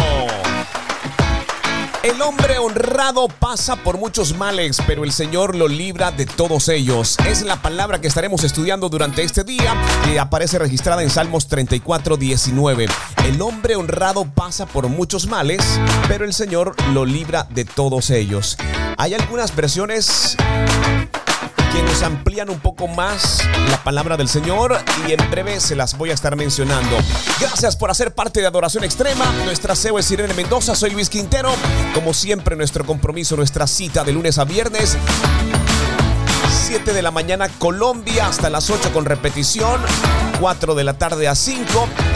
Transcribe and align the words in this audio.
El 2.05 2.21
hombre 2.21 2.59
honrado 2.59 3.29
pasa 3.29 3.77
por 3.77 3.97
muchos 3.97 4.37
males, 4.37 4.77
pero 4.87 5.05
el 5.05 5.11
Señor 5.11 5.57
lo 5.57 5.69
libra 5.69 6.13
de 6.13 6.27
todos 6.27 6.69
ellos. 6.69 7.17
Es 7.27 7.41
la 7.41 7.63
palabra 7.63 7.99
que 7.99 8.09
estaremos 8.09 8.45
estudiando 8.45 8.91
durante 8.91 9.23
este 9.23 9.43
día 9.43 9.75
que 10.05 10.21
aparece 10.21 10.59
registrada 10.59 11.03
en 11.03 11.09
Salmos 11.09 11.49
34, 11.49 12.19
19. 12.19 12.89
El 13.25 13.41
hombre 13.41 13.77
honrado 13.77 14.27
pasa 14.27 14.67
por 14.67 14.91
muchos 14.91 15.29
males, 15.29 15.81
pero 16.07 16.27
el 16.27 16.35
Señor 16.35 16.77
lo 16.93 17.07
libra 17.07 17.49
de 17.49 17.65
todos 17.65 18.11
ellos. 18.11 18.59
Hay 18.99 19.15
algunas 19.15 19.57
versiones 19.57 20.37
que 21.75 21.83
nos 21.83 22.03
amplían 22.03 22.51
un 22.51 22.61
poco 22.61 22.87
más 22.87 23.41
la 23.69 23.83
palabra 23.83 24.17
del 24.17 24.29
Señor 24.29 24.79
y 25.09 25.13
en 25.13 25.31
breve 25.31 25.59
se 25.59 25.75
las 25.75 25.99
voy 25.99 26.11
a 26.11 26.15
estar 26.15 26.37
mencionando. 26.37 26.97
Gracias 27.41 27.75
por 27.77 27.91
hacer 27.91 28.15
parte 28.15 28.41
de 28.41 28.47
Adoración 28.47 28.85
Extrema. 28.85 29.25
Nuestra 29.45 29.75
CEO 29.75 29.99
es 29.99 30.09
Irene 30.11 30.35
Mendoza, 30.35 30.77
soy 30.77 30.91
Luis 30.91 31.11
Quintero. 31.11 31.51
Como 31.93 32.15
siempre, 32.15 32.55
nuestro 32.55 32.87
compromiso, 32.87 33.37
nuestra 33.37 33.67
cita 33.67 34.05
de 34.05 34.13
lunes 34.13 34.39
a 34.39 34.45
viernes 34.45 34.97
7 36.77 36.93
de 36.93 37.03
la 37.03 37.13
mañana 37.13 37.49
Colombia 37.61 38.27
hasta 38.27 38.51
las 38.51 38.69
8 38.69 38.93
con 38.93 39.05
repetición. 39.05 39.81
4 40.41 40.75
de 40.75 40.83
la 40.83 40.95
tarde 40.95 41.29
a 41.29 41.37
5. 41.37 41.63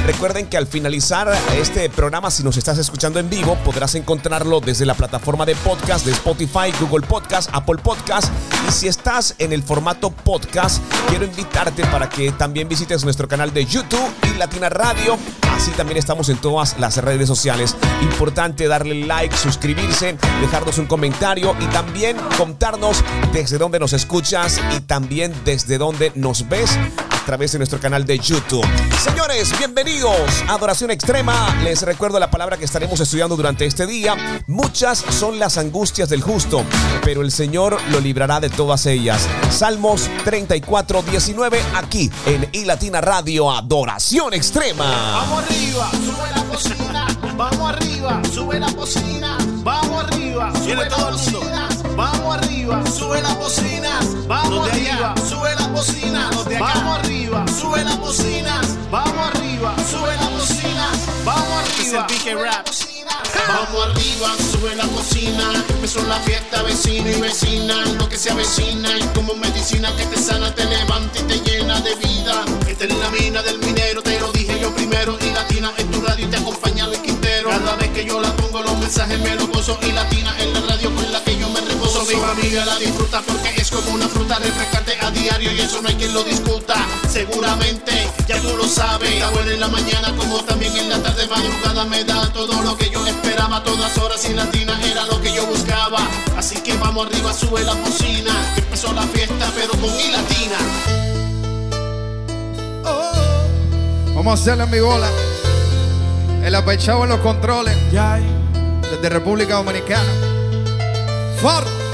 Recuerden 0.04 0.48
que 0.48 0.56
al 0.56 0.66
finalizar 0.66 1.32
este 1.56 1.88
programa, 1.88 2.28
si 2.32 2.42
nos 2.42 2.56
estás 2.56 2.76
escuchando 2.76 3.20
en 3.20 3.30
vivo, 3.30 3.56
podrás 3.64 3.94
encontrarlo 3.94 4.58
desde 4.58 4.84
la 4.84 4.94
plataforma 4.94 5.46
de 5.46 5.54
podcast 5.54 6.04
de 6.04 6.10
Spotify, 6.10 6.72
Google 6.80 7.06
Podcast, 7.06 7.50
Apple 7.52 7.76
Podcast. 7.80 8.32
Y 8.68 8.72
si 8.72 8.88
estás 8.88 9.36
en 9.38 9.52
el 9.52 9.62
formato 9.62 10.10
podcast, 10.10 10.82
quiero 11.08 11.24
invitarte 11.24 11.86
para 11.86 12.08
que 12.08 12.32
también 12.32 12.68
visites 12.68 13.04
nuestro 13.04 13.28
canal 13.28 13.54
de 13.54 13.64
YouTube 13.64 14.10
y 14.24 14.36
Latina 14.38 14.68
Radio. 14.68 15.16
Así 15.54 15.70
también 15.72 15.98
estamos 15.98 16.28
en 16.28 16.38
todas 16.38 16.78
las 16.80 16.96
redes 16.96 17.28
sociales. 17.28 17.76
Importante 18.02 18.66
darle 18.66 19.06
like, 19.06 19.36
suscribirse, 19.36 20.16
dejarnos 20.40 20.78
un 20.78 20.86
comentario 20.86 21.54
y 21.60 21.66
también 21.66 22.16
contarnos 22.36 23.04
desde 23.32 23.58
dónde 23.58 23.78
nos 23.78 23.92
escuchas 23.92 24.47
y 24.56 24.80
también 24.80 25.34
desde 25.44 25.76
donde 25.76 26.10
nos 26.14 26.48
ves 26.48 26.70
a 27.10 27.24
través 27.26 27.52
de 27.52 27.58
nuestro 27.58 27.78
canal 27.78 28.06
de 28.06 28.18
YouTube. 28.18 28.64
Señores, 28.98 29.52
bienvenidos 29.58 30.42
a 30.48 30.54
Adoración 30.54 30.90
Extrema. 30.90 31.54
Les 31.62 31.82
recuerdo 31.82 32.18
la 32.18 32.30
palabra 32.30 32.56
que 32.56 32.64
estaremos 32.64 32.98
estudiando 32.98 33.36
durante 33.36 33.66
este 33.66 33.86
día. 33.86 34.42
Muchas 34.46 35.04
son 35.10 35.38
las 35.38 35.58
angustias 35.58 36.08
del 36.08 36.22
justo, 36.22 36.64
pero 37.02 37.20
el 37.20 37.30
Señor 37.30 37.76
lo 37.90 38.00
librará 38.00 38.40
de 38.40 38.48
todas 38.48 38.86
ellas. 38.86 39.28
Salmos 39.50 40.08
34, 40.24 41.02
19, 41.02 41.60
aquí 41.74 42.10
en 42.24 42.48
iLatina 42.52 43.02
Radio, 43.02 43.50
Adoración 43.50 44.32
Extrema. 44.32 44.86
Vamos 44.86 45.44
arriba, 45.44 45.90
sube 45.92 46.30
la 46.34 46.44
cocina. 46.44 47.06
Vamos 47.36 47.70
arriba, 47.70 48.22
sube 48.32 48.58
la 48.58 48.72
cocina. 48.72 49.38
Vamos 49.62 50.04
arriba, 50.04 50.52
sube 50.54 50.74
la 50.74 50.88
cocina. 50.88 51.77
Vamos 51.98 52.36
arriba, 52.36 52.80
sube 52.86 53.20
las 53.20 53.36
bocinas. 53.36 54.28
Vamos 54.28 54.70
arriba, 54.70 55.14
sube 55.28 55.52
las 55.56 55.68
bocinas. 55.72 56.30
Vamos 56.60 56.98
arriba, 57.00 57.44
sube 57.60 57.82
las 57.82 57.98
bocinas. 57.98 58.76
Vamos 58.88 59.34
arriba, 59.34 59.74
sube 59.90 60.16
las 60.16 60.30
bocinas. 60.30 61.24
Vamos 61.24 61.58
arriba. 61.58 62.06
Vamos 63.48 63.86
arriba, 63.88 64.28
sube 64.52 64.76
la 64.76 64.86
cocina. 64.86 65.64
Empezó 65.70 66.00
la 66.06 66.20
fiesta, 66.20 66.62
vecino 66.62 67.10
y 67.10 67.20
vecina. 67.20 67.74
Lo 67.98 68.08
que 68.08 68.16
se 68.16 68.30
avecina 68.30 68.96
y 68.96 69.02
como 69.14 69.34
medicina 69.34 69.90
que 69.96 70.06
te 70.06 70.18
sana, 70.18 70.54
te 70.54 70.66
levanta 70.66 71.18
y 71.18 71.22
te 71.24 71.40
llena 71.40 71.80
de 71.80 71.96
vida. 71.96 72.44
Esta 72.68 72.84
es 72.84 72.96
la 72.96 73.10
mina 73.10 73.42
del 73.42 73.58
minero, 73.58 74.02
te 74.02 74.20
lo 74.20 74.30
dije 74.30 74.56
yo 74.60 74.72
primero. 74.72 75.18
Y 75.20 75.30
latina 75.32 75.72
en 75.76 75.90
tu 75.90 76.00
radio 76.02 76.26
y 76.26 76.30
te 76.30 76.36
acompaña 76.36 76.84
el 76.84 77.02
Quintero. 77.02 77.48
Cada 77.48 77.74
vez 77.74 77.90
que 77.90 78.04
yo 78.04 78.20
la 78.20 78.30
pongo, 78.36 78.62
los 78.62 78.78
mensajes 78.78 79.18
me 79.18 79.34
lo 79.34 79.48
gozo. 79.48 79.76
Y 79.82 79.90
latina 79.90 80.32
en 80.38 80.52
la 80.54 80.60
radio 80.60 80.94
con 80.94 81.10
la 81.10 81.17
Mi 82.06 82.14
familia 82.14 82.64
la 82.64 82.78
disfruta 82.78 83.20
porque 83.22 83.60
es 83.60 83.70
como 83.70 83.90
una 83.90 84.08
fruta 84.08 84.38
refrescante 84.38 84.96
a 85.00 85.10
diario 85.10 85.52
y 85.52 85.60
eso 85.60 85.82
no 85.82 85.88
hay 85.88 85.96
quien 85.96 86.14
lo 86.14 86.22
discuta. 86.22 86.74
Seguramente 87.10 88.08
ya 88.26 88.40
tú 88.40 88.56
lo 88.56 88.68
sabes. 88.68 89.10
Está 89.10 89.30
buena 89.30 89.52
en 89.52 89.60
la 89.60 89.68
mañana 89.68 90.14
como 90.16 90.42
también 90.44 90.74
en 90.76 90.90
la 90.90 91.02
tarde 91.02 91.26
madrugada 91.26 91.84
me 91.86 92.04
da 92.04 92.32
todo 92.32 92.62
lo 92.62 92.76
que 92.78 92.88
yo 92.88 93.04
esperaba. 93.04 93.62
Todas 93.64 93.98
horas 93.98 94.24
y 94.30 94.32
latina 94.32 94.78
era 94.84 95.06
lo 95.06 95.20
que 95.20 95.32
yo 95.34 95.44
buscaba. 95.46 95.98
Así 96.36 96.60
que 96.62 96.76
vamos 96.76 97.08
arriba, 97.08 97.32
sube 97.34 97.62
la 97.64 97.74
cocina. 97.74 98.32
Que 98.54 98.60
empezó 98.60 98.92
la 98.92 99.02
fiesta 99.02 99.50
pero 99.54 99.72
con 99.72 99.94
mi 99.96 100.12
latina. 100.12 100.58
Vamos 104.14 104.38
a 104.38 104.40
hacerle 104.40 104.64
en 104.64 104.70
mi 104.70 104.80
bola. 104.80 105.10
El 106.44 106.54
apechado 106.54 107.02
en 107.02 107.10
los 107.10 107.20
controles. 107.20 107.76
Desde 107.90 109.08
República 109.08 109.56
Dominicana. 109.56 110.12
Ford. 111.42 111.87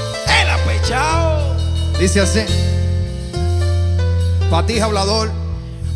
Apechado. 0.49 1.55
Dice 1.99 2.21
así. 2.21 2.41
Patija 4.49 4.85
hablador. 4.85 5.45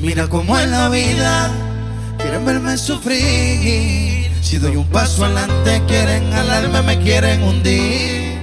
Mira 0.02 0.28
cómo 0.30 0.58
es 0.58 0.68
la 0.70 0.88
vida, 0.88 1.52
quieren 2.18 2.46
verme 2.46 2.78
sufrir. 2.78 4.32
Si 4.42 4.58
doy 4.58 4.78
un 4.78 4.86
paso 4.86 5.26
adelante, 5.26 5.82
quieren 5.88 6.34
alarme, 6.34 6.82
me 6.84 7.00
quieren 7.00 7.44
hundir. 7.44 8.40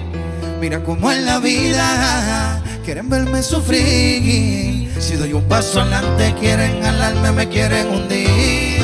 Mira 0.60 0.82
cómo 0.82 1.10
es 1.10 1.22
la 1.24 1.38
vida, 1.38 2.62
quieren 2.84 3.08
verme 3.08 3.42
sufrir. 3.42 4.92
Si 5.00 5.14
doy 5.16 5.32
un 5.32 5.44
paso 5.44 5.80
adelante, 5.80 6.34
quieren 6.38 6.84
alarme, 6.84 7.32
me 7.32 7.48
quieren 7.48 7.88
hundir. 7.88 8.80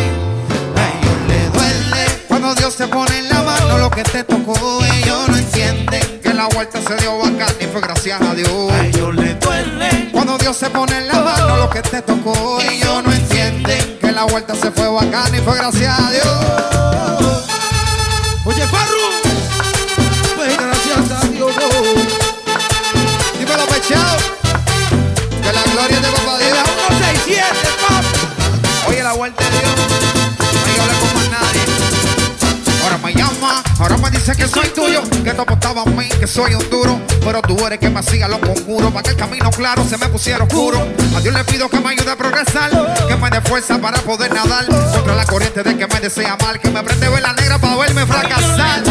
A 0.75 0.89
ellos 0.89 1.19
le 1.29 1.49
duele 1.51 2.07
Cuando 2.27 2.55
Dios 2.55 2.73
se 2.73 2.87
pone 2.89 3.19
en 3.19 3.29
la 3.29 3.32
lo 3.79 3.91
que 3.91 4.03
te 4.03 4.25
tocó. 4.25 4.55
ellos 4.85 5.29
no 5.29 5.37
entienden. 5.37 6.21
Que 6.23 6.35
la 6.35 6.47
vuelta 6.49 6.81
se 6.81 6.97
dio 6.97 7.19
bacán 7.19 7.55
y 7.61 7.67
fue 7.67 7.81
gracias 7.81 8.21
a 8.21 8.35
Dios. 8.35 8.73
A 8.73 8.87
ellos 8.87 9.15
le 9.15 9.35
duele. 9.35 10.11
Cuando 10.13 10.39
Dios 10.39 10.57
se 10.57 10.71
pone 10.71 10.97
en 10.99 11.09
la 11.09 11.21
mano 11.21 11.57
lo 11.57 11.71
que 11.71 11.83
te 11.83 12.03
tocó. 12.03 12.61
Ellos 12.61 13.03
no 13.05 13.13
entienden. 13.13 13.99
Que 14.01 14.13
la 14.13 14.25
vuelta 14.25 14.55
se 14.55 14.71
fue 14.71 14.89
bacán 14.89 15.35
y 15.35 15.39
fue 15.39 15.57
gracias 15.57 15.99
a 15.99 16.11
Dios. 16.11 17.45
Oye, 18.45 18.67
Farru, 18.67 19.22
dice 34.23 34.37
que 34.37 34.49
soy 34.49 34.69
tuyo. 34.69 35.03
Que 35.25 35.33
tú 35.35 35.43
apostabas 35.43 35.87
a 35.87 35.91
mí, 35.91 36.09
que 36.21 36.27
soy 36.27 36.55
un 36.55 36.71
duro. 36.71 37.01
Pero 37.25 37.43
tú 37.43 37.67
eres 37.67 37.79
que 37.79 37.91
me 37.91 38.01
hacía 38.01 38.29
los 38.29 38.39
conjuros. 38.39 38.93
Para 38.93 39.03
que 39.03 39.11
el 39.11 39.17
camino 39.17 39.51
claro 39.51 39.85
se 39.85 39.99
me 39.99 40.09
pusiera 40.09 40.45
oscuro. 40.45 40.79
A 41.17 41.21
Dios 41.21 41.35
le 41.35 41.45
pido 41.45 41.69
que 41.69 41.81
me 41.81 41.91
ayude 41.91 42.11
a 42.11 42.17
progresar. 42.17 42.71
Que 43.09 43.17
me 43.17 43.31
dé 43.31 43.41
fuerza 43.41 43.79
para 43.79 43.99
poder 43.99 44.33
nadar. 44.33 44.67
Contra 44.67 45.15
la 45.15 45.25
corriente 45.25 45.63
de 45.63 45.77
que 45.77 45.87
me 45.87 46.01
desea 46.01 46.37
mal. 46.41 46.61
Que 46.61 46.71
me 46.71 46.83
prende 46.83 47.09
vela 47.09 47.33
negra 47.33 47.59
para 47.59 47.77
verme 47.77 48.07
fracasar. 48.07 48.83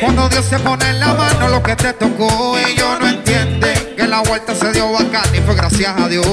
Cuando 0.00 0.28
Dios 0.28 0.44
se 0.48 0.58
pone 0.60 0.88
en 0.88 1.00
la 1.00 1.14
mano 1.14 1.48
lo 1.48 1.62
que 1.62 1.76
te 1.76 1.92
tocó. 1.92 2.56
Ellos 2.58 3.00
no 3.00 3.08
entienden 3.08 3.96
que 3.96 4.06
la 4.06 4.20
vuelta 4.20 4.54
se 4.54 4.72
dio 4.72 4.92
bacán 4.92 5.34
y 5.34 5.40
fue 5.40 5.54
gracias 5.54 5.98
a 5.98 6.08
Dios. 6.08 6.26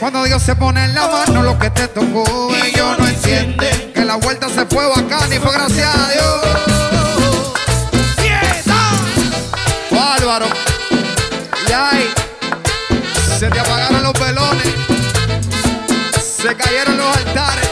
Cuando 0.00 0.24
Dios 0.24 0.42
se 0.42 0.54
pone 0.56 0.84
en 0.84 0.94
la 0.94 1.06
mano 1.06 1.42
lo 1.42 1.58
que 1.58 1.70
te 1.70 1.88
tocó, 1.88 2.54
ellos 2.54 2.98
no 2.98 3.06
entienden 3.08 3.93
la 4.14 4.20
vuelta 4.20 4.48
se 4.48 4.64
fue 4.66 4.86
bacán 4.86 5.32
y 5.32 5.40
fue 5.40 5.52
gracias 5.52 5.92
a 5.92 6.08
Dios. 6.12 6.40
Bárbaro. 9.90 10.46
Y 11.68 11.72
ay, 11.72 12.14
se 13.36 13.50
te 13.50 13.58
apagaron 13.58 14.04
los 14.04 14.12
velones, 14.12 14.68
se 16.20 16.54
cayeron 16.54 16.96
los 16.96 17.16
altares. 17.16 17.68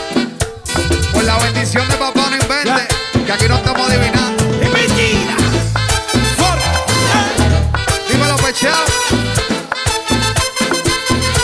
Por 1.13 1.23
la 1.23 1.39
bendición 1.39 1.87
de 1.89 1.95
papá 1.95 2.29
no 2.29 2.37
invente, 2.37 2.89
que 3.25 3.33
aquí 3.33 3.47
no 3.47 3.55
estamos 3.55 3.89
adivinando. 3.89 4.43
Es 4.65 4.73
mentira. 4.73 5.37
Dímelo, 8.11 8.37
pechado. 8.39 8.87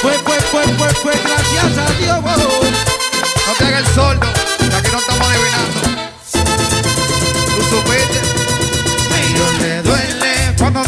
Fue, 0.02 0.12
fue, 0.24 0.40
fue, 0.50 0.64
fue, 0.76 0.88
fue 0.88 1.12
gracias 1.24 1.78
a 1.78 1.92
Dios. 2.00 2.18
No 3.46 3.54
te 3.54 3.64
hagas 3.64 3.80
el 3.80 3.94
sordo, 3.94 4.26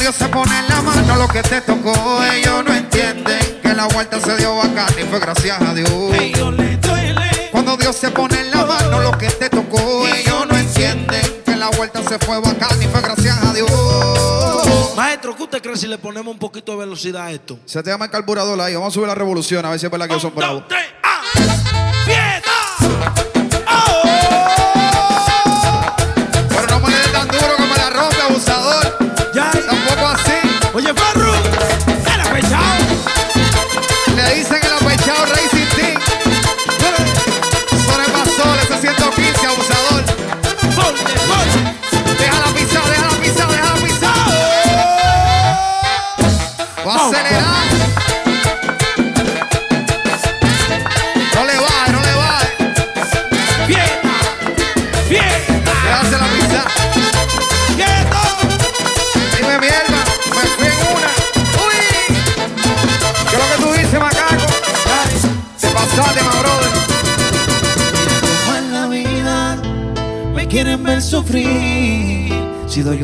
Dios 0.01 0.17
se 0.17 0.29
pone 0.29 0.59
en 0.59 0.67
la 0.69 0.81
mano 0.81 1.17
lo 1.17 1.29
que 1.29 1.43
te 1.43 1.61
tocó, 1.61 1.93
ellos 2.25 2.65
no 2.65 2.75
entienden 2.75 3.61
que 3.63 3.75
la 3.75 3.87
vuelta 3.87 4.19
se 4.19 4.35
dio 4.39 4.57
bacán 4.57 4.89
y 4.99 5.05
fue 5.05 5.21
gracias 5.21 5.61
a 5.61 5.75
Dios. 5.75 5.91
Ellos 6.15 6.55
le 6.55 6.77
duele. 6.79 7.31
Cuando 7.53 7.77
Dios 7.77 7.97
se 7.97 8.11
pone 8.11 8.41
en 8.41 8.51
la 8.51 8.65
mano 8.65 9.01
lo 9.01 9.13
que 9.19 9.29
te 9.29 9.51
tocó, 9.51 10.09
ellos 10.09 10.47
no 10.49 10.57
entienden 10.57 11.43
que 11.45 11.55
la 11.55 11.69
vuelta 11.69 12.03
se 12.03 12.19
fue 12.19 12.41
bacán 12.41 12.83
y 12.83 12.87
fue 12.87 13.03
gracias 13.03 13.45
a 13.45 13.53
Dios. 13.53 14.97
Maestro, 14.97 15.37
¿qué 15.37 15.43
usted 15.43 15.63
cree 15.63 15.77
si 15.77 15.87
le 15.87 15.99
ponemos 15.99 16.33
un 16.33 16.39
poquito 16.39 16.73
de 16.73 16.79
velocidad 16.79 17.27
a 17.27 17.31
esto? 17.33 17.59
Se 17.67 17.83
te 17.83 17.91
llama 17.91 18.07
el 18.07 18.11
carburador 18.11 18.59
ahí, 18.59 18.75
vamos 18.75 18.93
a 18.93 18.95
subir 18.95 19.07
la 19.07 19.15
revolución 19.15 19.67
a 19.67 19.71
ver 19.71 19.79
si 19.79 19.85
es 19.85 19.93
verdad 19.93 20.07
que 20.07 20.13
ellos 20.15 20.23
son 20.23 20.35
bravos. 20.35 20.65
tres, 20.67 20.83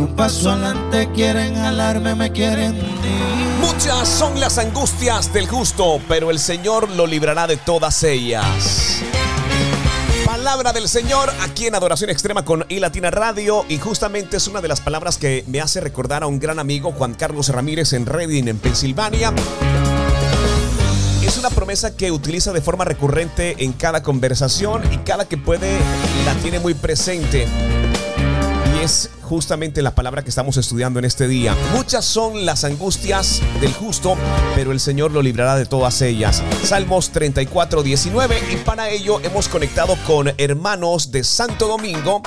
paso 0.09 0.51
adelante, 0.51 1.09
quieren 1.15 1.57
alarme, 1.57 2.15
me 2.15 2.31
quieren. 2.33 2.77
Muchas 3.61 4.09
son 4.09 4.39
las 4.39 4.59
angustias 4.59 5.33
del 5.33 5.49
justo, 5.49 6.01
pero 6.09 6.31
el 6.31 6.39
Señor 6.39 6.91
lo 6.91 7.07
librará 7.07 7.47
de 7.47 7.57
todas 7.57 8.03
ellas. 8.05 9.01
Palabra 10.25 10.73
del 10.73 10.89
Señor 10.89 11.33
aquí 11.43 11.67
en 11.67 11.75
Adoración 11.75 12.11
Extrema 12.11 12.45
con 12.45 12.65
I 12.69 12.79
Latina 12.79 13.11
Radio 13.11 13.65
y 13.69 13.79
justamente 13.79 14.37
es 14.37 14.47
una 14.47 14.61
de 14.61 14.69
las 14.69 14.81
palabras 14.81 15.19
que 15.19 15.45
me 15.47 15.61
hace 15.61 15.81
recordar 15.81 16.23
a 16.23 16.27
un 16.27 16.39
gran 16.39 16.59
amigo 16.59 16.93
Juan 16.93 17.15
Carlos 17.15 17.49
Ramírez 17.49 17.93
en 17.93 18.07
Reading 18.07 18.49
en 18.49 18.59
Pensilvania. 18.59 19.33
Es 21.23 21.37
una 21.39 21.51
promesa 21.51 21.97
que 21.97 22.13
utiliza 22.13 22.53
de 22.53 22.61
forma 22.61 22.85
recurrente 22.85 23.57
en 23.65 23.73
cada 23.73 24.03
conversación 24.03 24.83
y 24.93 24.99
cada 24.99 25.27
que 25.27 25.37
puede 25.37 25.79
la 26.25 26.35
tiene 26.43 26.61
muy 26.61 26.75
presente. 26.75 27.49
Es 28.87 29.11
justamente 29.23 29.83
la 29.83 29.97
palabra 29.97 30.23
que 30.23 30.29
estamos 30.29 30.57
estudiando 30.59 31.01
en 31.01 31.07
este 31.07 31.27
día. 31.27 31.57
Muchas 31.75 32.05
son 32.05 32.47
las 32.47 32.63
angustias 32.63 33.43
del 33.61 33.73
justo, 33.73 34.17
pero 34.55 34.71
el 34.71 34.79
Señor 34.79 35.11
lo 35.11 35.23
librará 35.23 35.57
de 35.57 35.67
todas 35.67 36.01
ellas. 36.03 36.41
Salmos 36.63 37.11
34, 37.11 37.83
19. 37.83 38.39
Y 38.53 38.57
para 38.59 38.89
ello 38.89 39.19
hemos 39.25 39.49
conectado 39.49 39.97
con 40.07 40.33
hermanos 40.39 41.11
de 41.11 41.25
Santo 41.25 41.67
Domingo 41.67 42.23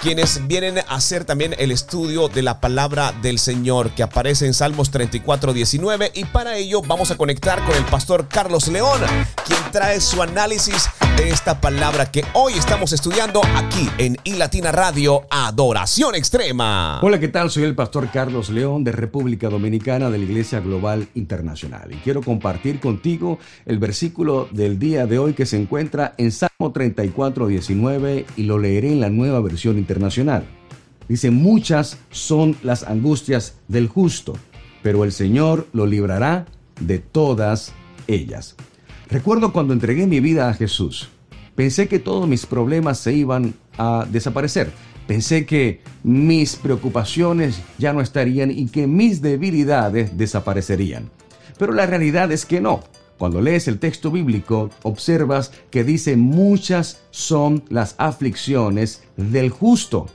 quienes 0.00 0.46
vienen 0.46 0.78
a 0.78 0.94
hacer 0.94 1.26
también 1.26 1.54
el 1.58 1.70
estudio 1.70 2.28
de 2.28 2.40
la 2.40 2.58
palabra 2.58 3.12
del 3.20 3.38
Señor 3.38 3.90
que 3.90 4.02
aparece 4.02 4.46
en 4.46 4.54
Salmos 4.54 4.90
34, 4.90 5.52
19 5.52 6.12
y 6.14 6.24
para 6.24 6.56
ello 6.56 6.80
vamos 6.80 7.10
a 7.10 7.18
conectar 7.18 7.62
con 7.66 7.76
el 7.76 7.84
pastor 7.84 8.26
Carlos 8.26 8.68
León, 8.68 8.98
quien 9.46 9.58
trae 9.70 10.00
su 10.00 10.22
análisis 10.22 10.88
esta 11.28 11.60
palabra 11.60 12.10
que 12.10 12.24
hoy 12.32 12.54
estamos 12.54 12.94
estudiando 12.94 13.42
aquí 13.54 13.88
en 13.98 14.16
iLatina 14.24 14.72
Radio 14.72 15.26
Adoración 15.28 16.14
Extrema. 16.14 16.98
Hola, 17.02 17.20
¿qué 17.20 17.28
tal? 17.28 17.50
Soy 17.50 17.64
el 17.64 17.74
pastor 17.74 18.08
Carlos 18.10 18.48
León 18.48 18.84
de 18.84 18.92
República 18.92 19.50
Dominicana 19.50 20.08
de 20.08 20.16
la 20.16 20.24
Iglesia 20.24 20.60
Global 20.60 21.08
Internacional 21.14 21.92
y 21.92 21.96
quiero 21.96 22.22
compartir 22.22 22.80
contigo 22.80 23.38
el 23.66 23.78
versículo 23.78 24.48
del 24.50 24.78
día 24.78 25.06
de 25.06 25.18
hoy 25.18 25.34
que 25.34 25.44
se 25.44 25.60
encuentra 25.60 26.14
en 26.16 26.32
Salmo 26.32 26.72
34, 26.72 27.48
19 27.48 28.24
y 28.36 28.42
lo 28.44 28.58
leeré 28.58 28.90
en 28.90 29.00
la 29.00 29.10
nueva 29.10 29.40
versión 29.40 29.76
internacional. 29.76 30.44
Dice, 31.06 31.30
muchas 31.30 31.98
son 32.10 32.56
las 32.62 32.84
angustias 32.84 33.56
del 33.68 33.88
justo, 33.88 34.38
pero 34.82 35.04
el 35.04 35.12
Señor 35.12 35.66
lo 35.74 35.84
librará 35.84 36.46
de 36.80 36.98
todas 36.98 37.72
ellas. 38.06 38.56
Recuerdo 39.10 39.52
cuando 39.52 39.72
entregué 39.72 40.06
mi 40.06 40.20
vida 40.20 40.48
a 40.48 40.54
Jesús, 40.54 41.08
pensé 41.56 41.88
que 41.88 41.98
todos 41.98 42.28
mis 42.28 42.46
problemas 42.46 42.98
se 42.98 43.12
iban 43.12 43.54
a 43.76 44.06
desaparecer. 44.08 44.70
Pensé 45.08 45.46
que 45.46 45.80
mis 46.04 46.54
preocupaciones 46.54 47.60
ya 47.76 47.92
no 47.92 48.02
estarían 48.02 48.52
y 48.52 48.68
que 48.68 48.86
mis 48.86 49.20
debilidades 49.20 50.16
desaparecerían. 50.16 51.10
Pero 51.58 51.72
la 51.72 51.86
realidad 51.86 52.30
es 52.30 52.46
que 52.46 52.60
no. 52.60 52.84
Cuando 53.18 53.40
lees 53.40 53.66
el 53.66 53.80
texto 53.80 54.12
bíblico, 54.12 54.70
observas 54.84 55.50
que 55.70 55.82
dice 55.82 56.16
muchas 56.16 57.02
son 57.10 57.64
las 57.68 57.96
aflicciones 57.98 59.02
del 59.16 59.50
justo. 59.50 60.06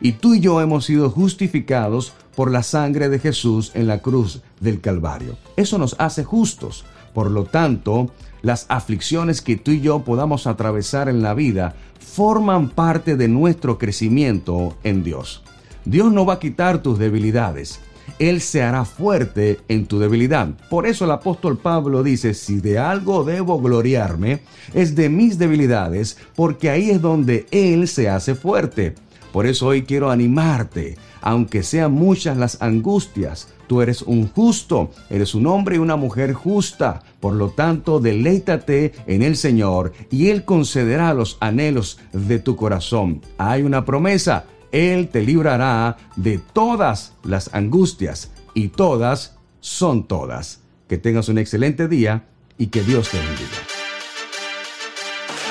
Y 0.00 0.12
tú 0.12 0.34
y 0.34 0.40
yo 0.40 0.62
hemos 0.62 0.86
sido 0.86 1.10
justificados 1.10 2.14
por 2.34 2.50
la 2.50 2.62
sangre 2.62 3.10
de 3.10 3.18
Jesús 3.18 3.72
en 3.74 3.86
la 3.86 3.98
cruz 3.98 4.40
del 4.60 4.80
Calvario. 4.80 5.36
Eso 5.56 5.76
nos 5.76 5.96
hace 5.98 6.24
justos. 6.24 6.86
Por 7.12 7.30
lo 7.30 7.44
tanto, 7.44 8.10
las 8.42 8.66
aflicciones 8.68 9.42
que 9.42 9.56
tú 9.56 9.72
y 9.72 9.80
yo 9.80 10.00
podamos 10.00 10.46
atravesar 10.46 11.08
en 11.08 11.22
la 11.22 11.34
vida 11.34 11.74
forman 11.98 12.70
parte 12.70 13.16
de 13.16 13.28
nuestro 13.28 13.78
crecimiento 13.78 14.76
en 14.84 15.04
Dios. 15.04 15.42
Dios 15.84 16.12
no 16.12 16.26
va 16.26 16.34
a 16.34 16.38
quitar 16.40 16.82
tus 16.82 16.98
debilidades. 16.98 17.80
Él 18.18 18.40
se 18.40 18.62
hará 18.62 18.84
fuerte 18.84 19.60
en 19.68 19.86
tu 19.86 19.98
debilidad. 19.98 20.48
Por 20.70 20.86
eso 20.86 21.04
el 21.04 21.10
apóstol 21.10 21.58
Pablo 21.58 22.02
dice, 22.02 22.34
si 22.34 22.60
de 22.60 22.78
algo 22.78 23.22
debo 23.22 23.60
gloriarme, 23.60 24.40
es 24.74 24.94
de 24.96 25.08
mis 25.08 25.38
debilidades, 25.38 26.18
porque 26.34 26.70
ahí 26.70 26.90
es 26.90 27.00
donde 27.00 27.46
Él 27.50 27.86
se 27.86 28.08
hace 28.08 28.34
fuerte. 28.34 28.94
Por 29.32 29.46
eso 29.46 29.66
hoy 29.66 29.82
quiero 29.82 30.10
animarte, 30.10 30.96
aunque 31.20 31.62
sean 31.62 31.92
muchas 31.92 32.36
las 32.36 32.60
angustias, 32.62 33.48
tú 33.68 33.82
eres 33.82 34.02
un 34.02 34.28
justo, 34.28 34.90
eres 35.10 35.34
un 35.34 35.46
hombre 35.46 35.76
y 35.76 35.78
una 35.78 35.96
mujer 35.96 36.32
justa. 36.32 37.02
Por 37.20 37.34
lo 37.34 37.50
tanto, 37.50 38.00
deleítate 38.00 38.92
en 39.06 39.22
el 39.22 39.36
Señor 39.36 39.92
y 40.10 40.30
Él 40.30 40.44
concederá 40.44 41.14
los 41.14 41.36
anhelos 41.40 42.00
de 42.12 42.38
tu 42.38 42.56
corazón. 42.56 43.20
Hay 43.36 43.62
una 43.62 43.84
promesa, 43.84 44.46
Él 44.72 45.08
te 45.08 45.22
librará 45.22 45.96
de 46.16 46.38
todas 46.38 47.12
las 47.22 47.54
angustias 47.54 48.32
y 48.54 48.68
todas 48.68 49.36
son 49.60 50.08
todas. 50.08 50.60
Que 50.88 50.98
tengas 50.98 51.28
un 51.28 51.38
excelente 51.38 51.86
día 51.86 52.24
y 52.56 52.68
que 52.68 52.82
Dios 52.82 53.10
te 53.10 53.18
bendiga. 53.18 53.58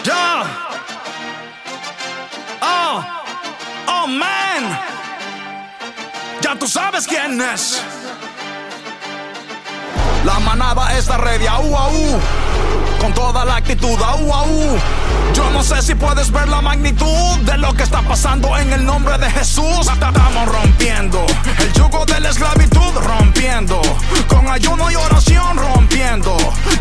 Ya. 0.04 0.68
Oh, 2.62 3.04
oh 3.88 4.08
man. 4.08 4.80
Ya 6.42 6.58
tú 6.58 6.68
sabes 6.68 7.06
quién 7.06 7.40
es. 7.42 7.82
La 10.26 10.40
manada 10.40 10.98
está 10.98 11.18
ready, 11.18 11.48
au, 11.48 11.76
au. 11.76 12.20
Con 13.00 13.14
toda 13.14 13.46
la 13.46 13.58
actitud, 13.58 14.00
au, 14.02 14.34
au. 14.34 14.78
Yo 15.34 15.50
no 15.52 15.62
sé 15.64 15.82
si 15.82 15.94
puedes 15.96 16.32
ver 16.32 16.48
la 16.48 16.62
magnitud 16.62 17.38
de 17.46 17.58
lo 17.58 17.74
que 17.74 17.84
está 17.84 18.02
pasando 18.02 18.58
en 18.58 18.74
el 18.74 18.86
nombre 18.86 19.18
de 19.18 19.30
Jesús. 19.30 19.88
Estamos 19.88 20.48
rompiendo 20.48 21.26
el 21.60 21.74
yugo 21.74 22.06
de 22.06 22.20
la 22.20 22.30
esclavitud, 22.30 22.94
rompiendo. 22.96 23.82
Con 24.28 24.48
ayuno 24.48 24.90
y 24.90 24.96
oración, 24.96 25.58
rompiendo. 25.58 26.36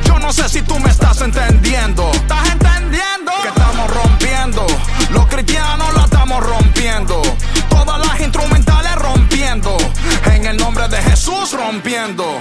Yo 0.04 0.18
no 0.18 0.32
sé 0.32 0.48
si 0.48 0.62
tú 0.62 0.78
me 0.78 0.88
estás 0.88 1.20
entendiendo. 1.20 2.10
¿Estás 2.12 2.50
entendiendo? 2.50 3.32
Que 3.42 3.48
estamos 3.48 3.90
rompiendo. 3.94 4.66
Los 5.10 5.26
cristianos 5.26 5.94
la 5.94 6.04
estamos 6.04 6.42
rompiendo. 6.42 7.22
Todas 7.68 8.06
las 8.06 8.20
instrumentales 8.20 8.94
rompiendo. 8.96 9.76
En 10.32 10.46
el 10.46 10.56
nombre 10.56 10.88
de 10.88 11.02
Jesús 11.02 11.52
rompiendo. 11.52 12.40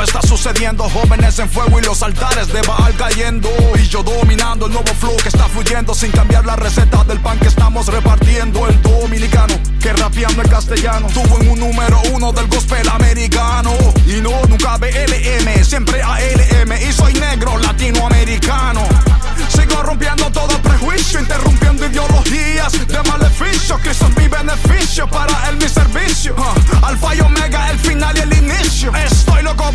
está 0.00 0.22
sucediendo, 0.22 0.88
jóvenes 0.88 1.38
en 1.38 1.48
fuego 1.50 1.78
y 1.78 1.82
los 1.82 2.02
altares 2.02 2.48
de 2.48 2.62
Baal 2.62 2.94
cayendo. 2.96 3.48
Y 3.74 3.86
yo 3.88 4.02
dominando 4.02 4.66
el 4.66 4.72
nuevo 4.72 4.92
flow 4.94 5.16
que 5.16 5.28
está 5.28 5.48
fluyendo 5.48 5.94
sin 5.94 6.10
cambiar 6.12 6.46
la 6.46 6.56
receta 6.56 7.04
del 7.04 7.20
pan 7.20 7.38
que 7.38 7.48
estamos 7.48 7.86
repartiendo. 7.88 8.66
El 8.66 8.80
dominicano 8.80 9.54
que 9.80 9.92
rapeando 9.92 10.42
en 10.42 10.48
castellano 10.48 11.08
tuvo 11.08 11.40
en 11.40 11.50
un 11.50 11.60
número 11.60 12.00
uno 12.12 12.32
del 12.32 12.46
gospel 12.46 12.88
americano. 12.88 13.72
Y 14.06 14.20
no, 14.20 14.30
nunca 14.48 14.78
BLM, 14.78 15.64
siempre 15.64 16.02
ALM. 16.02 16.72
Y 16.88 16.92
soy 16.92 17.12
negro 17.14 17.58
latinoamericano. 17.58 18.82
Sigo 19.48 19.82
rompiendo 19.82 20.30
todo 20.30 20.56
prejuicio, 20.62 21.20
interrumpiendo 21.20 21.86
ideologías 21.86 22.72
de 22.86 23.02
maleficio. 23.10 23.78
Cristo 23.78 24.06
es 24.06 24.16
mi 24.16 24.28
beneficio, 24.28 25.06
para 25.08 25.50
él 25.50 25.56
mi 25.56 25.68
servicio. 25.68 26.34
Ah, 26.38 26.88
alfa 26.88 27.14
y 27.14 27.20
omega, 27.20 27.70
el 27.70 27.78
final 27.78 28.16
y 28.16 28.20
el 28.20 28.32
inicio. 28.38 28.92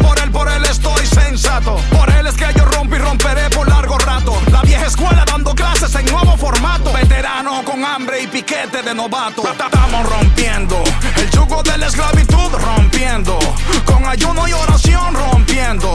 Por 0.08 0.18
él, 0.20 0.32
por 0.32 0.48
él 0.50 0.64
estoy 0.64 1.06
sensato. 1.06 1.76
Por 1.92 2.10
él 2.10 2.28
es 2.28 2.36
que 2.36 2.48
yo 2.56 2.64
rompo 2.64 2.96
y 2.96 3.00
romperé 3.00 3.50
por 3.50 3.68
largo 3.68 3.98
rato. 3.98 4.42
La 4.52 4.62
vieja 4.62 4.86
escuela 4.86 5.26
dando 5.26 5.54
clases 5.54 5.94
en 5.96 6.06
nuevo 6.06 6.38
formato. 6.38 6.94
Veterano 6.94 7.62
con 7.66 7.84
hambre 7.84 8.22
y 8.22 8.28
piquete 8.28 8.82
de 8.84 8.96
novato. 8.96 9.44
Estamos 9.52 10.10
rompiendo 10.10 10.82
el 11.18 11.30
yugo 11.32 11.62
de 11.62 11.78
la 11.78 11.88
esclavitud, 11.88 12.52
rompiendo. 12.54 13.38
Con 13.84 14.06
ayuno 14.06 14.48
y 14.48 14.54
oración, 14.54 15.14
rompiendo. 15.14 15.94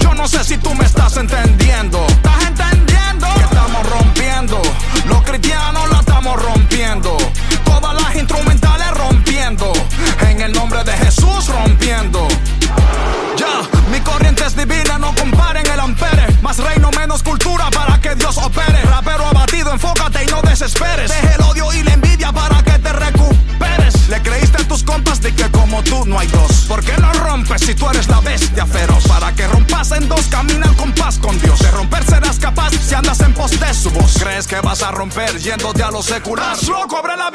Yo 0.00 0.12
no 0.12 0.28
sé 0.28 0.44
si 0.44 0.58
tú 0.58 0.74
me 0.74 0.84
estás 0.84 1.16
entendiendo. 1.16 2.06
¿Estás 2.06 2.44
entendiendo? 2.46 3.26
Que 3.34 3.42
estamos 3.44 3.90
rompiendo. 3.90 4.62
Los 5.06 5.22
cristianos 5.22 5.90
la 5.90 6.00
estamos 6.00 6.42
rompiendo. 6.42 7.16
Todas 7.64 7.94
las 7.94 8.14
instrumentales 8.14 8.90
rompiendo. 8.98 9.72
En 10.28 10.42
el 10.42 10.52
nombre 10.52 10.84
de 10.84 10.92
Jesús 10.92 11.48
rompiendo. 11.48 12.28
Lo 35.94 36.02
secular? 36.02 36.54
Estás 36.54 36.68
loco, 36.68 36.96
abre 36.96 37.16
la 37.16 37.30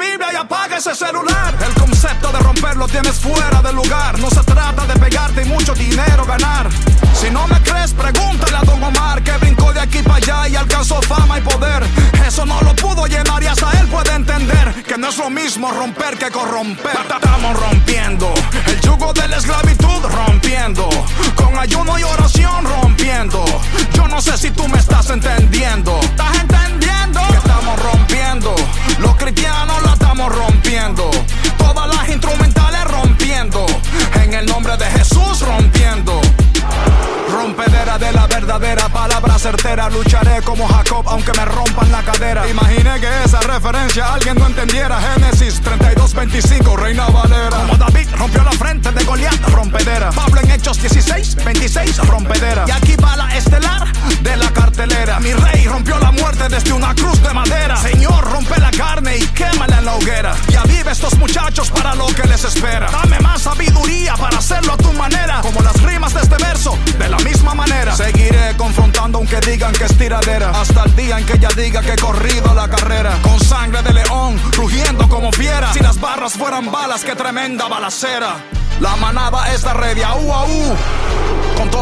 26, 52.20 52.28
rompedera. 52.28 52.64
Y 52.66 52.70
aquí 52.70 52.96
va 52.96 53.16
la 53.16 53.36
estelar 53.36 53.86
de 54.22 54.36
la 54.36 54.52
cartelera. 54.52 55.20
Mi 55.20 55.32
rey 55.32 55.66
rompió 55.66 55.98
la 55.98 56.10
muerte 56.12 56.48
desde 56.48 56.72
una 56.72 56.94
cruz 56.94 57.22
de 57.22 57.32
madera. 57.32 57.76
Señor, 57.76 58.24
rompe 58.24 58.58
la 58.60 58.70
carne 58.70 59.16
y 59.18 59.26
quémala 59.28 59.78
en 59.78 59.84
la 59.84 59.94
hoguera. 59.94 60.34
Y 60.48 60.56
aviva 60.56 60.92
estos 60.92 61.16
muchachos 61.18 61.70
para 61.70 61.94
lo 61.94 62.06
que 62.06 62.24
les 62.24 62.44
espera. 62.44 62.90
Dame 62.90 63.18
más 63.20 63.42
sabiduría 63.42 64.14
para 64.14 64.38
hacerlo 64.38 64.74
a 64.74 64.76
tu 64.76 64.92
manera. 64.92 65.40
Como 65.42 65.60
las 65.60 65.80
rimas 65.82 66.14
de 66.14 66.20
este 66.20 66.36
verso, 66.36 66.78
de 66.98 67.08
la 67.08 67.18
misma 67.18 67.54
manera. 67.54 67.94
Seguiré 67.96 68.56
confrontando 68.56 69.18
aunque 69.18 69.40
digan 69.40 69.72
que 69.72 69.84
es 69.84 69.96
tiradera. 69.96 70.50
Hasta 70.50 70.84
el 70.84 70.96
día 70.96 71.18
en 71.18 71.26
que 71.26 71.34
ella 71.34 71.48
diga 71.56 71.80
que 71.80 71.92
he 71.92 71.96
corrido 71.96 72.54
la 72.54 72.68
carrera. 72.68 73.18
Con 73.22 73.38
sangre 73.40 73.82
de 73.82 73.94
león, 73.94 74.40
rugiendo 74.56 75.08
como 75.08 75.32
fiera. 75.32 75.72
Si 75.72 75.80
las 75.80 76.00
barras 76.00 76.34
fueran 76.34 76.70
balas, 76.70 77.04
qué 77.04 77.14
tremenda 77.14 77.68
balacera. 77.68 78.36
La 78.80 78.96
manada 78.96 79.52
está 79.52 79.74
ready, 79.74 80.02
au 80.02 80.32
au. 80.32 80.76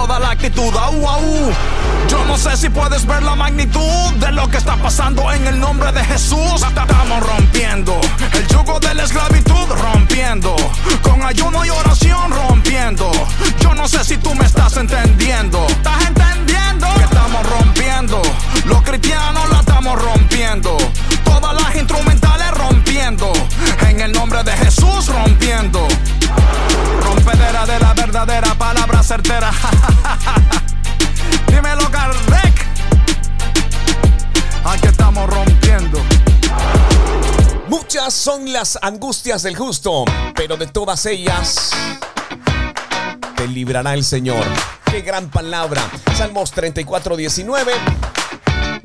Toda 0.09 0.21
la 0.21 0.31
actitud, 0.31 0.75
au 0.75 1.07
au. 1.07 1.53
Yo 2.09 2.25
no 2.25 2.39
sé 2.39 2.57
si 2.57 2.71
puedes 2.71 3.05
ver 3.05 3.23
la 3.23 3.35
magnitud 3.35 4.15
de 4.19 4.33
lo 4.33 4.49
que 4.49 4.57
está 4.57 4.75
pasando 4.77 5.31
en 5.31 5.47
el 5.47 5.61
nombre 5.61 5.93
de 5.93 6.03
Jesús. 6.03 6.63
Estamos 6.67 7.21
rompiendo 7.27 8.01
el 8.33 8.47
yugo 8.49 8.81
de 8.81 8.95
la 8.95 9.05
esclavitud, 9.05 9.67
rompiendo. 9.69 10.57
Con 11.03 11.23
ayuno 11.23 11.63
y 11.63 11.69
oración, 11.69 12.31
rompiendo. 12.31 13.11
Yo 13.61 13.75
no 13.75 13.87
sé 13.87 14.03
si 14.03 14.17
tú 14.17 14.35
me 14.35 14.47
estás 14.47 14.79
entendiendo. 14.79 15.67
¿Estás 15.69 16.07
entendiendo? 16.07 16.87
Que 16.95 17.05
estamos 17.05 17.47
rompiendo. 17.51 18.23
Los 18.65 18.83
cristianos 18.85 19.51
la 19.51 19.61
estamos 19.61 20.01
rompiendo. 20.01 20.79
Todas 21.23 21.55
las 21.55 21.77
instrumentales 21.77 22.51
rompiendo. 22.53 23.31
En 23.87 24.01
el 24.01 24.13
nombre 24.13 24.43
de 24.43 24.53
Jesús 24.53 25.09
rompiendo. 25.09 25.87
De 27.29 27.79
la 27.79 27.93
verdadera 27.93 28.55
palabra 28.55 29.03
certera. 29.03 29.51
Dímelo, 31.47 31.91
Kardec. 31.91 32.67
Aquí 34.65 34.87
estamos 34.87 35.29
rompiendo. 35.29 36.01
Muchas 37.69 38.15
son 38.15 38.51
las 38.51 38.79
angustias 38.81 39.43
del 39.43 39.57
justo, 39.57 40.07
pero 40.35 40.57
de 40.57 40.69
todas 40.69 41.05
ellas 41.05 41.71
te 43.37 43.47
librará 43.47 43.93
el 43.93 44.05
Señor. 44.05 44.47
Qué 44.91 45.03
gran 45.03 45.29
palabra. 45.29 45.83
Salmos 46.17 46.51
34, 46.53 47.15
19. 47.15 47.73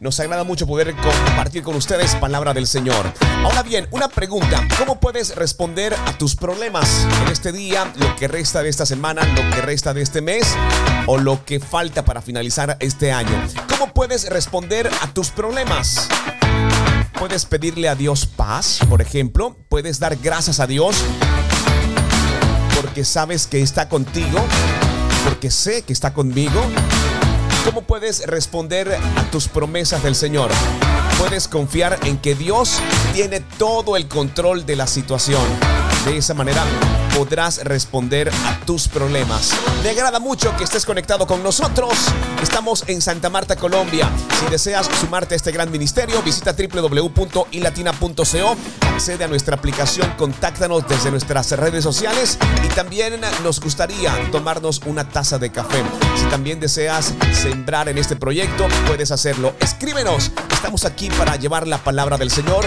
Nos 0.04 0.20
agrada 0.20 0.44
mucho 0.44 0.68
poder 0.68 0.94
compartir 0.98 1.64
con 1.64 1.78
ustedes 1.78 2.14
palabra 2.16 2.54
del 2.54 2.68
Señor. 2.68 3.10
Ahora 3.42 3.64
bien, 3.64 3.88
una 3.92 4.10
pregunta. 4.10 4.68
¿Cómo 4.78 5.00
puedes 5.00 5.34
responder 5.34 5.96
a 5.96 6.18
tus 6.18 6.36
problemas 6.36 7.08
en 7.22 7.32
este 7.32 7.54
día, 7.54 7.90
lo 7.96 8.14
que 8.18 8.28
resta 8.28 8.62
de 8.62 8.68
esta 8.68 8.86
semana, 8.86 9.24
lo 9.24 9.50
que 9.56 9.62
resta 9.62 9.94
de 9.94 10.02
este 10.02 10.22
mes 10.22 10.58
o 11.08 11.18
lo 11.18 11.46
que 11.46 11.62
falta 11.62 12.04
para 12.04 12.22
finalizar 12.22 12.76
este 12.82 13.14
año? 13.14 13.32
¿Cómo 13.70 13.94
puedes 13.94 14.28
responder 14.30 14.92
a 15.02 15.08
tus 15.14 15.30
problemas? 15.30 16.10
Puedes 17.18 17.46
pedirle 17.46 17.88
a 17.88 17.96
Dios 17.96 18.26
paz, 18.26 18.80
por 18.90 19.02
ejemplo. 19.02 19.56
Puedes 19.70 20.00
dar 20.00 20.18
gracias 20.18 20.60
a 20.60 20.68
Dios 20.68 20.98
porque 22.76 23.06
sabes 23.06 23.48
que 23.48 23.62
está 23.62 23.88
contigo, 23.88 24.46
porque 25.24 25.50
sé 25.50 25.84
que 25.84 25.94
está 25.94 26.14
conmigo. 26.14 26.62
¿Cómo 27.66 27.82
puedes 27.82 28.26
responder 28.28 28.94
a 28.94 29.32
tus 29.32 29.48
promesas 29.48 30.04
del 30.04 30.16
Señor? 30.16 30.52
Puedes 31.18 31.48
confiar 31.48 31.98
en 32.04 32.18
que 32.18 32.36
Dios 32.36 32.80
tiene 33.14 33.40
todo 33.58 33.96
el 33.96 34.10
control 34.10 34.66
de 34.66 34.76
la 34.76 34.86
situación. 34.86 35.42
De 36.06 36.18
esa 36.18 36.34
manera 36.34 36.62
podrás 37.14 37.64
responder 37.64 38.30
a 38.30 38.60
tus 38.66 38.88
problemas. 38.88 39.54
Me 39.84 39.92
agrada 39.92 40.20
mucho 40.20 40.56
que 40.58 40.64
estés 40.64 40.86
conectado 40.86 41.28
con 41.28 41.44
nosotros. 41.44 41.94
Estamos 42.42 42.84
en 42.88 43.02
Santa 43.02 43.30
Marta, 43.30 43.56
Colombia. 43.56 44.10
Si 44.40 44.50
deseas 44.50 44.90
sumarte 45.00 45.36
a 45.36 45.38
este 45.38 45.52
gran 45.52 45.72
ministerio, 45.72 46.22
visita 46.24 46.54
www.ilatina.co, 46.54 48.58
accede 48.94 49.24
a 49.24 49.28
nuestra 49.28 49.56
aplicación, 49.56 50.12
contáctanos 50.18 50.88
desde 50.88 51.12
nuestras 51.12 51.52
redes 51.52 51.84
sociales 51.84 52.38
y 52.66 52.70
también 52.70 53.22
nos 53.44 53.60
gustaría 53.60 54.32
tomarnos 54.32 54.82
una 54.86 55.08
taza 55.08 55.38
de 55.38 55.52
café. 55.52 55.84
Si 56.16 56.26
también 56.26 56.60
deseas 56.60 57.14
sembrar 57.32 57.90
en 57.90 57.98
este 57.98 58.16
proyecto, 58.16 58.68
puedes 58.88 59.12
hacerlo. 59.12 59.54
Escríbenos. 59.60 60.32
Estamos 60.52 60.86
aquí 60.86 61.10
para 61.10 61.36
llevar 61.36 61.68
la 61.68 61.78
palabra 61.78 62.18
del 62.18 62.32
Señor 62.32 62.66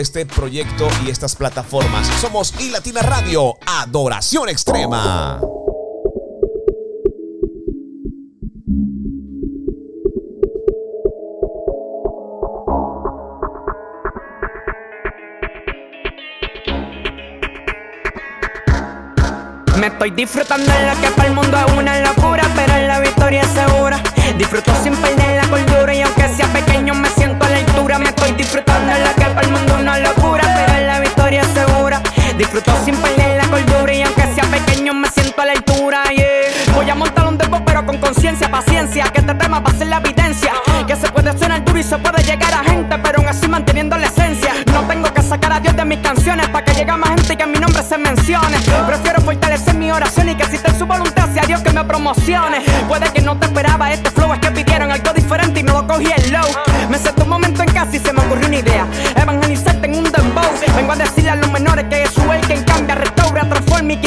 este 0.00 0.26
proyecto 0.26 0.88
y 1.04 1.10
estas 1.10 1.36
plataformas. 1.36 2.06
Somos 2.20 2.54
iLatina 2.60 3.02
Radio, 3.02 3.56
Adoración 3.66 4.48
Extrema. 4.48 5.40
Me 19.78 19.88
estoy 19.88 20.10
disfrutando 20.12 20.72
en 20.72 20.86
lo 20.86 21.00
que 21.00 21.08
para 21.10 21.28
el 21.28 21.34
mundo 21.34 21.56
es 21.66 21.72
una 21.72 22.00
locura, 22.00 22.48
pero 22.54 22.86
la 22.86 23.00
victoria 23.00 23.40
es 23.40 23.48
segura. 23.48 24.00
Disfruto 24.38 24.72
sin 24.80 24.94
perder 24.94 25.42
la 25.42 25.50
cordura 25.50 25.92
y 25.92 26.02
aunque 26.02 26.21
disfrutando 28.52 28.92
lo 28.92 29.14
que 29.14 29.30
para 29.30 29.46
el 29.46 29.50
mundo 29.50 29.76
una 29.80 29.98
locura, 29.98 30.42
pero 30.54 30.86
la 30.86 31.00
victoria 31.00 31.42
segura. 31.54 32.02
Disfruto 32.36 32.72
sin 32.84 32.94
perder 32.96 33.38
la 33.38 33.48
cordura 33.48 33.94
y 33.94 34.02
aunque 34.02 34.22
sea 34.34 34.44
pequeño 34.44 34.92
me 34.92 35.08
siento 35.08 35.40
a 35.40 35.46
la 35.46 35.52
altura. 35.52 36.02
Yeah. 36.10 36.74
Voy 36.74 36.90
a 36.90 36.94
montar 36.94 37.28
un 37.28 37.38
demo 37.38 37.64
pero 37.64 37.86
con 37.86 37.96
conciencia, 37.96 38.50
paciencia, 38.50 39.04
que 39.04 39.20
este 39.20 39.34
tema 39.34 39.60
va 39.60 39.70
a 39.70 39.74
ser 39.74 39.86
la 39.86 39.98
evidencia. 39.98 40.52
Que 40.86 40.96
se 40.96 41.08
puede 41.08 41.32
sonar 41.38 41.64
duro 41.64 41.78
y 41.78 41.82
se 41.82 41.96
puede 41.96 42.22
llegar 42.24 42.52
a 42.52 42.62
gente, 42.62 42.98
pero 42.98 43.20
aún 43.20 43.28
así 43.28 43.48
manteniendo 43.48 43.96
la 43.96 44.08
esencia. 44.08 44.52
No 44.70 44.82
tengo 44.82 45.10
que 45.14 45.22
sacar 45.22 45.52
a 45.52 45.60
Dios 45.60 45.74
de 45.74 45.84
mis 45.86 46.00
canciones 46.00 46.46
para 46.48 46.64
que 46.66 46.74
llegue 46.74 46.92
más 46.92 47.08
gente 47.10 47.32
y 47.32 47.36
que 47.36 47.46
mi 47.46 47.58
nombre 47.58 47.82
se 47.82 47.96
mencione. 47.96 48.58
Prefiero 48.86 49.22
fortalecer 49.22 49.74
mi 49.76 49.90
oración 49.90 50.28
y 50.28 50.34
que 50.34 50.44
te 50.44 50.78
su 50.78 50.84
voluntad 50.84 51.32
sea 51.32 51.46
Dios 51.46 51.62
que 51.62 51.72
me 51.72 51.84
promocione. 51.84 52.60
Puede 52.86 53.10
que 53.12 53.22
no 53.22 53.38
te 53.38 53.46
esperaba 53.46 53.90
este 53.92 54.10
flow, 54.10 54.34
es 54.34 54.40
que 54.40 54.50
pidieron 54.50 54.90
algo 54.90 55.12
diferente 55.14 55.60
y 55.60 55.62
me 55.62 55.72
lo 55.72 55.86
cogí 55.86 56.10
el 56.14 56.32
low. 56.32 56.46
Me 56.90 56.98
senté 56.98 57.22
un 57.22 57.30
momento 57.30 57.62
en 57.62 57.72
casa 57.72 57.96
y 57.96 57.98
se 57.98 58.12
me 58.12 58.20
ocurrió 58.20 58.41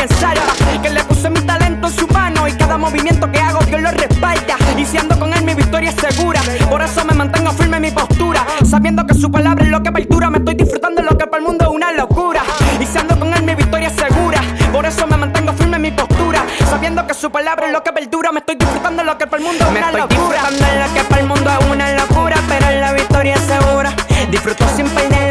Que 0.07 0.89
le 0.91 1.03
puse 1.03 1.31
mi 1.31 1.39
talento 1.41 1.87
en 1.87 1.93
su 1.93 2.07
mano 2.07 2.47
y 2.47 2.53
cada 2.53 2.77
movimiento 2.77 3.31
que 3.31 3.39
hago 3.39 3.59
Dios 3.65 3.81
lo 3.81 3.89
respalda. 3.89 4.55
Y 4.77 4.85
si 4.85 4.99
ando 4.99 5.17
con 5.17 5.33
él 5.33 5.43
mi 5.43 5.55
victoria 5.55 5.89
es 5.89 5.95
segura. 5.95 6.39
Por 6.69 6.81
eso 6.83 7.03
me 7.05 7.13
mantengo 7.15 7.51
firme 7.53 7.77
en 7.77 7.81
mi 7.81 7.91
postura. 7.91 8.45
Sabiendo 8.69 9.07
que 9.07 9.15
su 9.15 9.31
palabra 9.31 9.65
es 9.65 9.71
lo 9.71 9.81
que 9.81 9.89
apertura. 9.89 10.29
Me 10.29 10.37
estoy 10.37 10.53
disfrutando 10.53 11.01
de 11.01 11.09
lo 11.09 11.17
que 11.17 11.25
para 11.25 11.37
el 11.37 11.43
mundo 11.47 11.65
es 11.65 11.71
una 11.71 11.91
locura. 11.91 12.43
Y 12.79 12.85
si 12.85 12.97
ando 12.99 13.17
con 13.17 13.33
él 13.33 13.41
mi 13.41 13.55
victoria 13.55 13.87
es 13.87 13.95
segura. 13.95 14.41
Por 14.71 14.85
eso 14.85 15.07
me 15.07 15.17
mantengo 15.17 15.53
firme 15.53 15.77
en 15.77 15.81
mi 15.81 15.91
postura. 15.91 16.45
Sabiendo 16.69 17.07
que 17.07 17.15
su 17.15 17.31
palabra 17.31 17.65
es 17.65 17.73
lo 17.73 17.81
que 17.81 17.91
perdura. 17.91 18.31
Me 18.31 18.39
estoy 18.41 18.57
disfrutando 18.57 19.01
de 19.01 19.07
lo 19.07 19.17
que 19.17 19.25
para 19.25 19.41
el 19.41 19.47
mundo 19.47 19.65
es 19.65 19.71
una 19.71 19.91
locura. 19.91 20.07
disfrutando 20.07 20.65
de 20.65 20.87
lo 20.87 20.93
que 20.93 21.03
para 21.09 21.21
el 21.21 21.27
mundo 21.27 21.49
es 21.49 21.65
una 21.71 21.93
locura. 21.93 22.35
Pero 22.47 22.79
la 22.79 22.93
victoria 22.93 23.33
es 23.33 23.41
segura. 23.41 23.91
Disfruto 24.29 24.65
sin 24.75 24.87
perder 24.89 25.24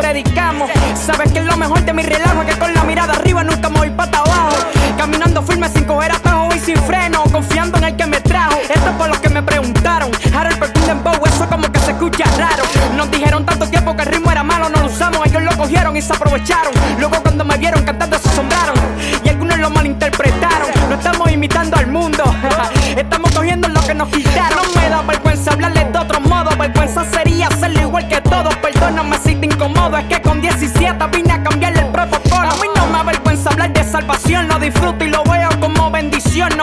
predicamos. 0.00 0.70
Sabes 0.94 1.30
que 1.32 1.40
es 1.40 1.44
lo 1.44 1.56
mejor 1.56 1.84
de 1.84 1.92
mi 1.92 2.02
relajo. 2.02 2.44
Que 2.46 2.56
con 2.58 2.72
la 2.72 2.82
mirada 2.84 3.14
arriba 3.14 3.44
nunca 3.44 3.68
me 3.68 3.78
voy 3.78 3.90
para 3.90 4.18
abajo. 4.18 4.56
Caminando 4.96 5.42
firme 5.42 5.68
sin 5.68 5.84
coger 5.84 6.12
atajo 6.12 6.48
y 6.54 6.58
sin 6.58 6.76
freno. 6.76 7.24
Confiando 7.30 7.78
en 7.78 7.84
el 7.84 7.96
que 7.96 8.06
me 8.06 8.20
trajo. 8.20 8.56
Esto 8.62 8.88
es 8.90 8.96
por 8.96 9.08
lo 9.08 9.20
que 9.20 9.28
me 9.28 9.42
preguntaron. 9.42 10.10
Harold 10.34 10.58
Perkin 10.58 10.86
Dembow, 10.86 11.26
eso 11.26 11.48
como 11.48 11.70
que 11.70 11.78
se 11.80 11.92
escucha 11.92 12.24
raro. 12.38 12.64
Nos 12.96 13.10
dijeron 13.10 13.44
tanto 13.44 13.66
tiempo 13.68 13.94
que 13.94 14.02
el 14.02 14.08
ritmo 14.08 14.30
era 14.30 14.42
malo, 14.42 14.68
no 14.68 14.80
lo 14.80 14.86
usamos. 14.86 15.26
Ellos 15.26 15.42
lo 15.42 15.56
cogieron 15.56 15.96
y 15.96 16.02
se 16.02 16.12
aprovecharon. 16.12 16.72
Luego 16.98 17.20
cuando 17.22 17.44
me 17.44 17.56
vieron 17.58 17.84
cantando 17.84 17.99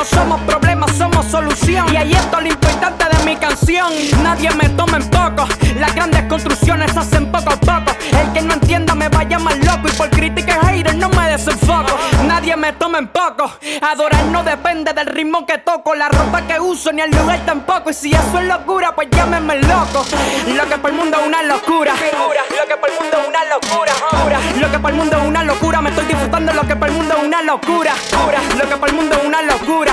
somos 0.10 0.40
problemas, 0.42 0.92
somos 0.98 1.26
solución. 1.26 1.94
Y 1.94 1.98
ahí 1.98 2.14
está 2.14 2.42
lo 2.42 2.48
importante 2.48 3.06
de 3.06 3.26
mi 3.26 3.36
canción. 3.36 3.92
Nadie 4.24 4.50
me 4.52 4.70
toma 4.70 4.98
en 4.98 5.10
poco. 5.10 5.48
Las 5.76 5.94
grandes 5.96 6.24
construcciones 6.24 6.96
hacen 6.96 7.32
poco 7.32 7.52
a 7.52 7.60
poco. 7.60 7.92
El 8.12 8.34
que 8.34 8.42
no 8.42 8.54
entienda 8.54 8.96
me 8.96 9.10
vaya 9.10 9.40
más 9.40 9.58
loco. 9.60 9.88
Y 9.88 9.92
por 9.92 10.10
crítica 10.10 10.60
y 10.64 10.78
hater 10.80 10.96
no 10.96 11.10
me 11.10 11.30
desenfoco. 11.30 11.98
Nadie 12.26 12.56
me 12.56 12.74
toma 12.74 13.00
en 13.00 13.08
poco. 13.08 13.52
Adorar 13.82 14.26
no 14.26 14.44
depende 14.44 14.94
del 14.94 15.08
ritmo 15.08 15.46
que 15.46 15.58
toco. 15.60 15.96
La 15.96 16.10
ropa 16.10 16.42
que 16.48 16.60
uso 16.60 16.92
ni 16.92 17.02
el 17.02 17.12
lugar 17.12 17.40
tampoco. 17.46 17.90
Y 17.90 17.94
si 17.94 18.12
eso 18.12 18.40
es 18.40 18.46
locura, 18.46 18.94
pues 18.96 19.08
llámenme 19.12 19.62
loco. 19.62 20.06
Lo 20.56 20.68
que 20.68 20.78
por 20.78 20.92
el 20.92 20.98
mundo 20.98 21.18
es 21.20 21.28
una 21.28 21.44
locura. 21.44 21.94
Lo 21.94 22.68
que 22.68 22.78
por 22.78 22.90
el 22.90 22.96
mundo 23.00 23.18
es 23.22 23.28
una 23.28 23.44
locura. 23.46 23.94
Lo 24.60 24.72
que 24.72 24.80
por 24.80 24.92
el 24.92 24.98
mundo 24.98 25.18
es 25.18 25.28
una 25.28 25.44
locura. 25.44 25.82
Me 25.82 25.90
estoy 25.90 26.06
disfrutando 26.06 26.54
lo 26.54 26.68
que 26.68 26.76
por 26.76 26.88
el 26.88 26.96
mundo 26.96 27.16
es 27.18 27.24
una 27.24 27.42
locura. 27.42 27.94
Lo 28.58 28.70
que 28.70 28.78
por 28.78 28.90
el 28.90 28.96
mundo 28.96 29.16
es 29.16 29.26
una 29.26 29.42
locura. 29.42 29.87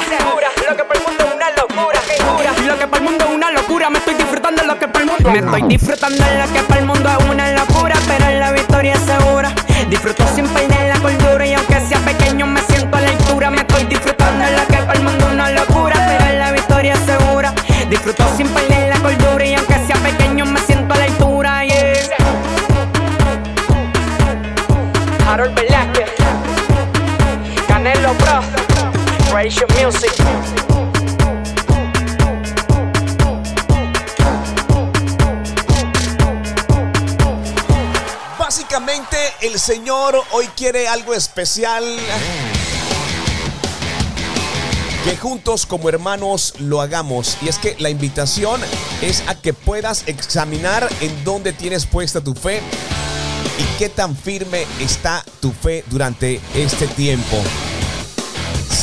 Me 5.25 5.39
estoy 5.39 5.63
disfrutando 5.63 6.23
lo 6.23 6.53
que 6.53 6.61
por 6.63 6.77
el 6.77 6.85
mundo 6.85 7.09
es 7.09 7.25
una 7.31 7.51
locura. 7.53 7.97
Pero 8.07 8.39
la 8.39 8.53
victoria 8.53 8.93
es 8.93 9.01
segura. 9.01 9.53
Disfruto 9.89 10.25
sin 10.35 10.47
perder 10.49 10.95
la 10.95 11.01
cordura. 11.01 11.47
Y 11.47 11.55
aunque 11.55 11.81
sea 11.81 11.99
pequeño, 12.01 12.47
me 12.47 12.61
siento 12.63 12.97
a 12.97 13.01
la 13.01 13.09
altura. 13.09 13.51
Me 13.51 13.59
estoy 13.59 13.85
disfrutando 13.85 14.45
lo 14.45 14.67
que 14.67 14.83
por 14.83 14.97
el 14.97 15.03
mundo 15.03 15.27
es 15.27 15.33
una 15.33 15.51
locura. 15.51 15.95
Pero 16.07 16.39
la 16.39 16.53
victoria 16.53 16.93
es 16.93 17.01
segura. 17.01 17.55
Disfruto 17.89 18.25
sin 18.37 18.49
perder 18.49 18.91
la 18.91 19.01
cordura. 19.01 19.45
Y 19.45 19.55
aunque 19.55 19.75
sea 19.87 19.97
pequeño, 19.97 20.47
me 20.47 20.61
siento 20.61 20.95
a 20.95 20.99
la 20.99 21.05
altura. 21.05 21.65
Yeah. 21.65 21.95
Harold 25.27 25.55
Velázquez, 25.55 26.11
Canelo 27.67 28.15
Bros, 28.15 28.45
Ratio 29.33 29.67
Music. 29.81 30.74
El 39.41 39.61
Señor 39.61 40.21
hoy 40.33 40.47
quiere 40.57 40.89
algo 40.89 41.15
especial. 41.15 41.85
Que 45.05 45.17
juntos 45.17 45.65
como 45.65 45.89
hermanos 45.89 46.55
lo 46.59 46.81
hagamos. 46.81 47.37
Y 47.41 47.49
es 47.49 47.59
que 47.59 47.77
la 47.79 47.89
invitación 47.89 48.61
es 49.01 49.23
a 49.29 49.37
que 49.37 49.53
puedas 49.53 50.09
examinar 50.09 50.89
en 51.01 51.23
dónde 51.23 51.53
tienes 51.53 51.87
puesta 51.87 52.21
tu 52.21 52.35
fe 52.35 52.63
y 53.59 53.79
qué 53.79 53.89
tan 53.89 54.17
firme 54.17 54.67
está 54.81 55.25
tu 55.41 55.53
fe 55.53 55.85
durante 55.89 56.41
este 56.57 56.89
tiempo. 56.89 57.37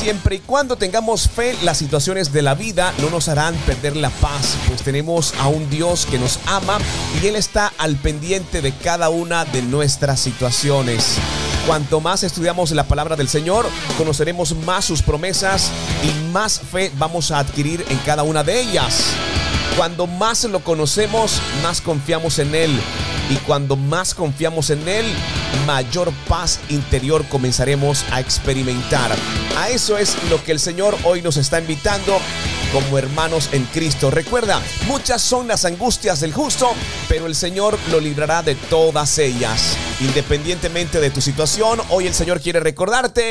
Siempre 0.01 0.37
y 0.37 0.39
cuando 0.39 0.77
tengamos 0.77 1.29
fe, 1.29 1.55
las 1.61 1.77
situaciones 1.77 2.33
de 2.33 2.41
la 2.41 2.55
vida 2.55 2.91
no 3.01 3.11
nos 3.11 3.27
harán 3.27 3.53
perder 3.67 3.95
la 3.95 4.09
paz, 4.09 4.57
pues 4.67 4.81
tenemos 4.81 5.31
a 5.39 5.47
un 5.47 5.69
Dios 5.69 6.07
que 6.07 6.17
nos 6.17 6.39
ama 6.47 6.79
y 7.21 7.27
Él 7.27 7.35
está 7.35 7.71
al 7.77 7.95
pendiente 7.97 8.63
de 8.63 8.71
cada 8.71 9.09
una 9.09 9.45
de 9.45 9.61
nuestras 9.61 10.19
situaciones. 10.19 11.17
Cuanto 11.67 12.01
más 12.01 12.23
estudiamos 12.23 12.71
la 12.71 12.85
palabra 12.85 13.15
del 13.15 13.29
Señor, 13.29 13.69
conoceremos 13.99 14.55
más 14.65 14.85
sus 14.85 15.03
promesas 15.03 15.69
y 16.03 16.31
más 16.31 16.59
fe 16.59 16.91
vamos 16.97 17.29
a 17.29 17.37
adquirir 17.37 17.85
en 17.89 17.99
cada 17.99 18.23
una 18.23 18.43
de 18.43 18.59
ellas. 18.59 19.03
Cuando 19.77 20.07
más 20.07 20.45
lo 20.45 20.61
conocemos, 20.61 21.39
más 21.61 21.79
confiamos 21.79 22.39
en 22.39 22.55
Él. 22.55 22.81
Y 23.29 23.35
cuando 23.37 23.75
más 23.75 24.13
confiamos 24.13 24.69
en 24.69 24.87
Él, 24.87 25.05
mayor 25.65 26.11
paz 26.27 26.59
interior 26.69 27.25
comenzaremos 27.29 28.03
a 28.11 28.19
experimentar. 28.19 29.11
A 29.57 29.69
eso 29.69 29.97
es 29.97 30.15
lo 30.29 30.43
que 30.43 30.51
el 30.51 30.59
Señor 30.59 30.97
hoy 31.03 31.21
nos 31.21 31.37
está 31.37 31.59
invitando 31.59 32.19
como 32.73 32.97
hermanos 32.97 33.49
en 33.51 33.65
Cristo. 33.65 34.11
Recuerda, 34.11 34.61
muchas 34.87 35.21
son 35.21 35.47
las 35.47 35.65
angustias 35.65 36.19
del 36.21 36.33
justo, 36.33 36.71
pero 37.07 37.27
el 37.27 37.35
Señor 37.35 37.77
lo 37.91 37.99
librará 37.99 38.43
de 38.43 38.55
todas 38.55 39.17
ellas. 39.17 39.77
Independientemente 39.99 40.99
de 40.99 41.09
tu 41.09 41.21
situación, 41.21 41.81
hoy 41.89 42.07
el 42.07 42.13
Señor 42.13 42.41
quiere 42.41 42.59
recordarte 42.59 43.29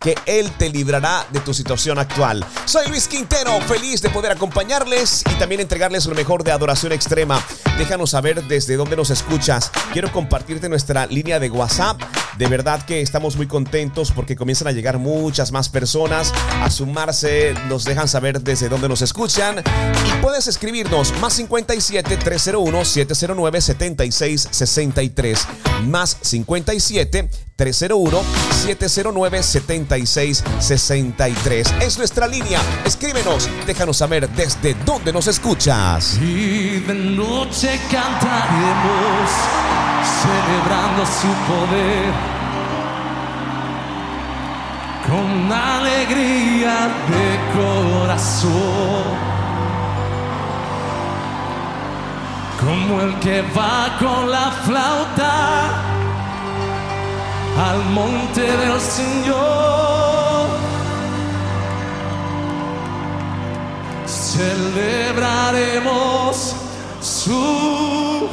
que 0.00 0.14
Él 0.26 0.50
te 0.52 0.68
librará 0.68 1.26
de 1.32 1.40
tu 1.40 1.54
situación 1.54 1.98
actual. 1.98 2.44
Soy 2.64 2.88
Luis 2.88 3.08
Quintero, 3.08 3.60
feliz 3.62 4.02
de 4.02 4.10
poder 4.10 4.32
acompañarles 4.32 5.22
y 5.30 5.38
también 5.38 5.60
entregarles 5.60 6.06
lo 6.06 6.14
mejor 6.14 6.44
de 6.44 6.52
adoración 6.52 6.92
extrema. 6.92 7.42
Déjanos 7.78 8.10
saber 8.10 8.44
desde 8.44 8.76
dónde 8.76 8.96
nos 8.96 9.10
escuchas. 9.10 9.70
Quiero 9.92 10.12
compartirte 10.12 10.68
nuestra 10.68 11.06
línea 11.06 11.38
de 11.38 11.50
WhatsApp. 11.50 12.00
De 12.38 12.48
verdad 12.48 12.84
que 12.84 13.00
estamos 13.00 13.36
muy 13.36 13.46
contentos 13.46 14.12
porque 14.12 14.36
comienzan 14.36 14.68
a 14.68 14.72
llegar 14.72 14.98
muchas 14.98 15.52
más 15.52 15.70
personas 15.70 16.34
a 16.62 16.70
sumarse. 16.70 17.54
Nos 17.68 17.84
dejan 17.84 18.08
saber 18.08 18.42
desde 18.42 18.68
dónde 18.68 18.88
nos 18.88 19.00
escuchan. 19.00 19.58
Y 19.58 20.22
puedes 20.22 20.46
escribirnos 20.46 21.18
más 21.20 21.32
57 21.34 22.16
301 22.16 22.84
709 22.84 23.60
76 23.60 24.48
63. 24.50 25.48
Más 25.84 26.18
57 26.20 27.30
301 27.56 28.22
709 28.66 29.42
76 29.42 29.85
63. 29.86 31.74
Es 31.80 31.98
nuestra 31.98 32.26
línea. 32.26 32.60
Escríbenos, 32.84 33.48
déjanos 33.66 33.96
saber 33.96 34.28
desde 34.30 34.74
dónde 34.84 35.12
nos 35.12 35.26
escuchas. 35.26 36.18
Y 36.20 36.80
de 36.80 36.94
noche 36.94 37.80
cantaremos, 37.90 39.30
celebrando 40.22 41.06
su 41.06 41.28
poder. 41.46 42.12
Con 45.06 45.52
alegría 45.52 46.88
de 47.08 47.38
corazón. 47.54 49.36
Como 52.60 53.00
el 53.02 53.18
que 53.20 53.42
va 53.56 53.96
con 54.00 54.30
la 54.30 54.50
flauta 54.64 55.95
al 57.58 57.84
monte 57.90 58.42
del 58.42 58.80
Señor. 58.80 60.46
Celebraremos 64.06 66.54
su. 67.00 68.28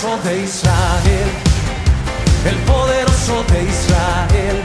poderoso 0.00 0.28
de 0.28 0.42
Israel, 0.42 1.28
el 2.44 2.56
poderoso 2.58 3.44
de 3.50 3.62
Israel. 3.64 4.62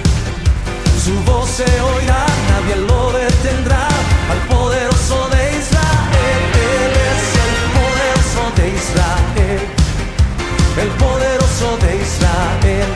Su 1.04 1.14
voz 1.24 1.50
se 1.50 1.64
oirá, 1.64 2.26
nadie 2.50 2.76
lo 2.76 3.12
detendrá 3.12 3.88
al 4.30 4.40
poderoso 4.48 5.30
de 5.30 5.58
Israel. 5.58 6.42
Él 6.84 6.94
es 7.10 7.24
el 7.46 7.54
poderoso 7.80 8.44
de 8.58 8.66
Israel, 8.80 9.62
el 10.84 10.90
poderoso 11.02 11.78
de 11.78 11.92
Israel. 12.02 12.90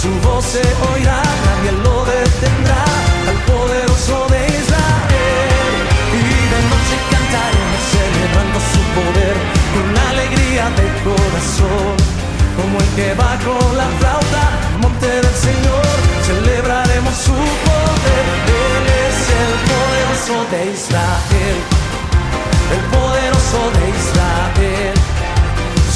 Su 0.00 0.10
voz 0.26 0.44
se 0.44 0.64
oirá, 0.92 1.22
nadie 1.46 1.72
lo 1.82 2.04
detendrá 2.04 2.84
al 3.30 3.38
poderoso 3.52 4.26
de 4.28 4.40
Israel. 4.60 5.74
Y 6.12 6.24
de 6.52 6.60
noche 6.72 6.94
cantaremos 7.10 7.82
celebrando 7.94 8.58
su 8.72 8.80
poder 8.96 9.61
con 9.72 9.88
alegría 10.10 10.64
del 10.78 10.92
corazón. 11.08 11.96
Como 12.56 12.78
el 12.78 12.88
que 12.96 13.14
va 13.14 13.32
con 13.46 13.76
la 13.76 13.88
flauta, 13.98 14.44
monte 14.80 15.06
del 15.06 15.36
Señor, 15.48 15.84
celebraremos 16.28 17.14
su 17.14 17.32
poder. 17.66 18.24
Él 18.64 18.84
es 19.06 19.18
el 19.42 19.52
poderoso 19.72 20.36
de 20.52 20.60
Israel. 20.76 21.58
El 22.76 22.82
poderoso 22.96 23.60
de 23.76 23.84
Israel. 24.00 24.94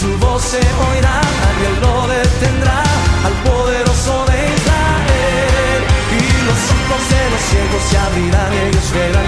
Su 0.00 0.10
voz 0.18 0.42
se 0.42 0.62
oirá, 0.88 1.20
nadie 1.42 1.68
lo 1.84 2.08
detendrá. 2.08 2.82
Al 3.26 3.36
poderoso 3.48 4.14
de 4.30 4.38
Israel. 4.56 5.80
Y 6.20 6.24
los 6.48 6.62
ojos 6.76 7.02
de 7.12 7.22
los 7.32 7.42
ciegos 7.50 7.82
se 7.90 7.96
abrirán 7.98 8.52
ellos 8.64 8.88
verán. 8.92 9.25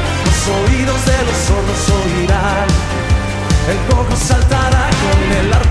Saltará, 4.19 4.91
con 5.03 5.33
el 5.39 5.53
arpa 5.53 5.68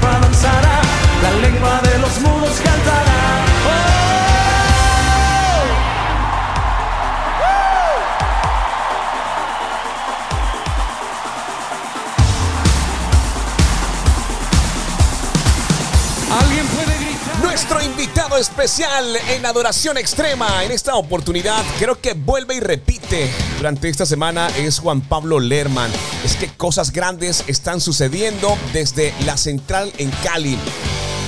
especial 18.37 19.15
en 19.29 19.45
Adoración 19.45 19.97
Extrema 19.97 20.63
en 20.63 20.71
esta 20.71 20.95
oportunidad 20.95 21.63
creo 21.79 21.99
que 21.99 22.13
vuelve 22.13 22.55
y 22.55 22.59
repite 22.59 23.29
durante 23.57 23.89
esta 23.89 24.05
semana 24.05 24.47
es 24.57 24.79
Juan 24.79 25.01
Pablo 25.01 25.39
Lerman. 25.39 25.91
Es 26.23 26.35
que 26.35 26.47
cosas 26.47 26.91
grandes 26.91 27.43
están 27.47 27.81
sucediendo 27.81 28.57
desde 28.73 29.13
la 29.25 29.37
central 29.37 29.91
en 29.97 30.11
Cali. 30.23 30.57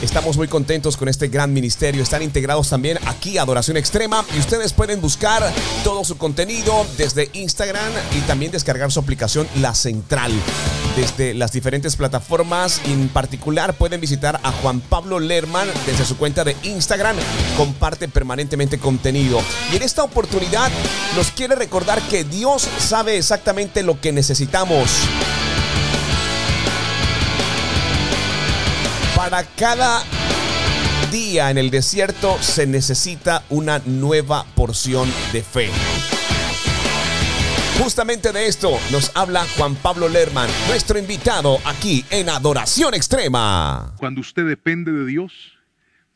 Estamos 0.01 0.37
muy 0.37 0.47
contentos 0.47 0.97
con 0.97 1.09
este 1.09 1.27
gran 1.27 1.51
ministerio. 1.51 2.03
Están 2.03 2.21
integrados 2.21 2.69
también 2.69 2.99
aquí 3.07 3.37
Adoración 3.37 3.77
Extrema 3.77 4.23
y 4.35 4.39
ustedes 4.39 4.73
pueden 4.73 5.01
buscar 5.01 5.43
todo 5.83 6.03
su 6.05 6.17
contenido 6.17 6.85
desde 6.97 7.29
Instagram 7.33 7.91
y 8.17 8.21
también 8.21 8.51
descargar 8.51 8.91
su 8.91 8.99
aplicación 8.99 9.47
La 9.55 9.73
Central. 9.73 10.31
Desde 10.99 11.33
las 11.33 11.53
diferentes 11.53 11.95
plataformas, 11.95 12.81
en 12.83 13.07
particular 13.07 13.73
pueden 13.73 14.01
visitar 14.01 14.37
a 14.43 14.51
Juan 14.51 14.81
Pablo 14.81 15.17
Lerman 15.17 15.69
desde 15.85 16.03
su 16.03 16.17
cuenta 16.17 16.43
de 16.43 16.57
Instagram. 16.63 17.15
Comparte 17.55 18.09
permanentemente 18.09 18.79
contenido. 18.79 19.41
Y 19.71 19.77
en 19.77 19.83
esta 19.83 20.03
oportunidad 20.03 20.69
nos 21.15 21.31
quiere 21.31 21.55
recordar 21.55 22.01
que 22.09 22.25
Dios 22.25 22.67
sabe 22.79 23.15
exactamente 23.15 23.81
lo 23.81 24.01
que 24.01 24.11
necesitamos. 24.11 24.89
Para 29.15 29.45
cada 29.55 30.03
día 31.13 31.49
en 31.49 31.59
el 31.59 31.69
desierto 31.69 32.37
se 32.41 32.67
necesita 32.67 33.45
una 33.49 33.81
nueva 33.85 34.45
porción 34.53 35.09
de 35.31 35.43
fe. 35.43 35.69
Justamente 37.79 38.33
de 38.33 38.45
esto 38.47 38.71
nos 38.91 39.15
habla 39.15 39.45
Juan 39.55 39.73
Pablo 39.73 40.09
Lerman, 40.09 40.49
nuestro 40.67 40.99
invitado 40.99 41.59
aquí 41.65 42.03
en 42.11 42.27
Adoración 42.27 42.93
Extrema. 42.93 43.93
Cuando 43.97 44.19
usted 44.19 44.45
depende 44.45 44.91
de 44.91 45.05
Dios, 45.05 45.57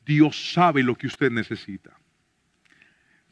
Dios 0.05 0.51
sabe 0.53 0.83
lo 0.83 0.95
que 0.95 1.07
usted 1.07 1.31
necesita. 1.31 1.91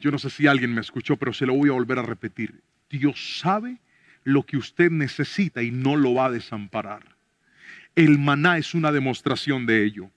Yo 0.00 0.10
no 0.10 0.18
sé 0.18 0.30
si 0.30 0.46
alguien 0.46 0.72
me 0.72 0.80
escuchó, 0.80 1.18
pero 1.18 1.34
se 1.34 1.44
lo 1.44 1.52
voy 1.52 1.68
a 1.68 1.72
volver 1.72 1.98
a 1.98 2.02
repetir. 2.02 2.62
Dios 2.88 3.38
sabe 3.40 3.82
lo 4.24 4.44
que 4.44 4.56
usted 4.56 4.90
necesita 4.90 5.62
y 5.62 5.70
no 5.70 5.96
lo 5.96 6.14
va 6.14 6.26
a 6.26 6.30
desamparar. 6.30 7.02
El 7.94 8.18
maná 8.18 8.56
es 8.56 8.72
una 8.72 8.92
demostración 8.92 9.66
de 9.66 9.84
ello. 9.84 10.10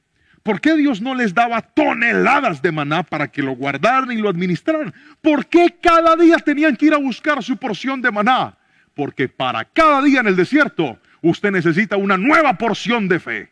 ¿Por 0.46 0.62
qué 0.62 0.76
Dios 0.76 1.02
no 1.02 1.16
les 1.16 1.34
daba 1.34 1.60
toneladas 1.60 2.62
de 2.62 2.72
maná 2.72 3.02
para 3.02 3.30
que 3.30 3.42
lo 3.42 3.56
guardaran 3.56 4.12
y 4.12 4.18
lo 4.18 4.30
administraran? 4.30 4.94
¿Por 5.20 5.48
qué 5.48 5.74
cada 5.82 6.16
día 6.16 6.38
tenían 6.38 6.76
que 6.76 6.86
ir 6.86 6.94
a 6.94 7.00
buscar 7.00 7.42
su 7.42 7.58
porción 7.58 8.00
de 8.00 8.12
maná? 8.12 8.56
Porque 8.94 9.28
para 9.28 9.66
cada 9.66 10.04
día 10.04 10.20
en 10.20 10.28
el 10.28 10.36
desierto 10.36 11.00
usted 11.24 11.50
necesita 11.50 11.98
una 11.98 12.16
nueva 12.16 12.60
porción 12.60 13.08
de 13.08 13.20
fe. 13.20 13.50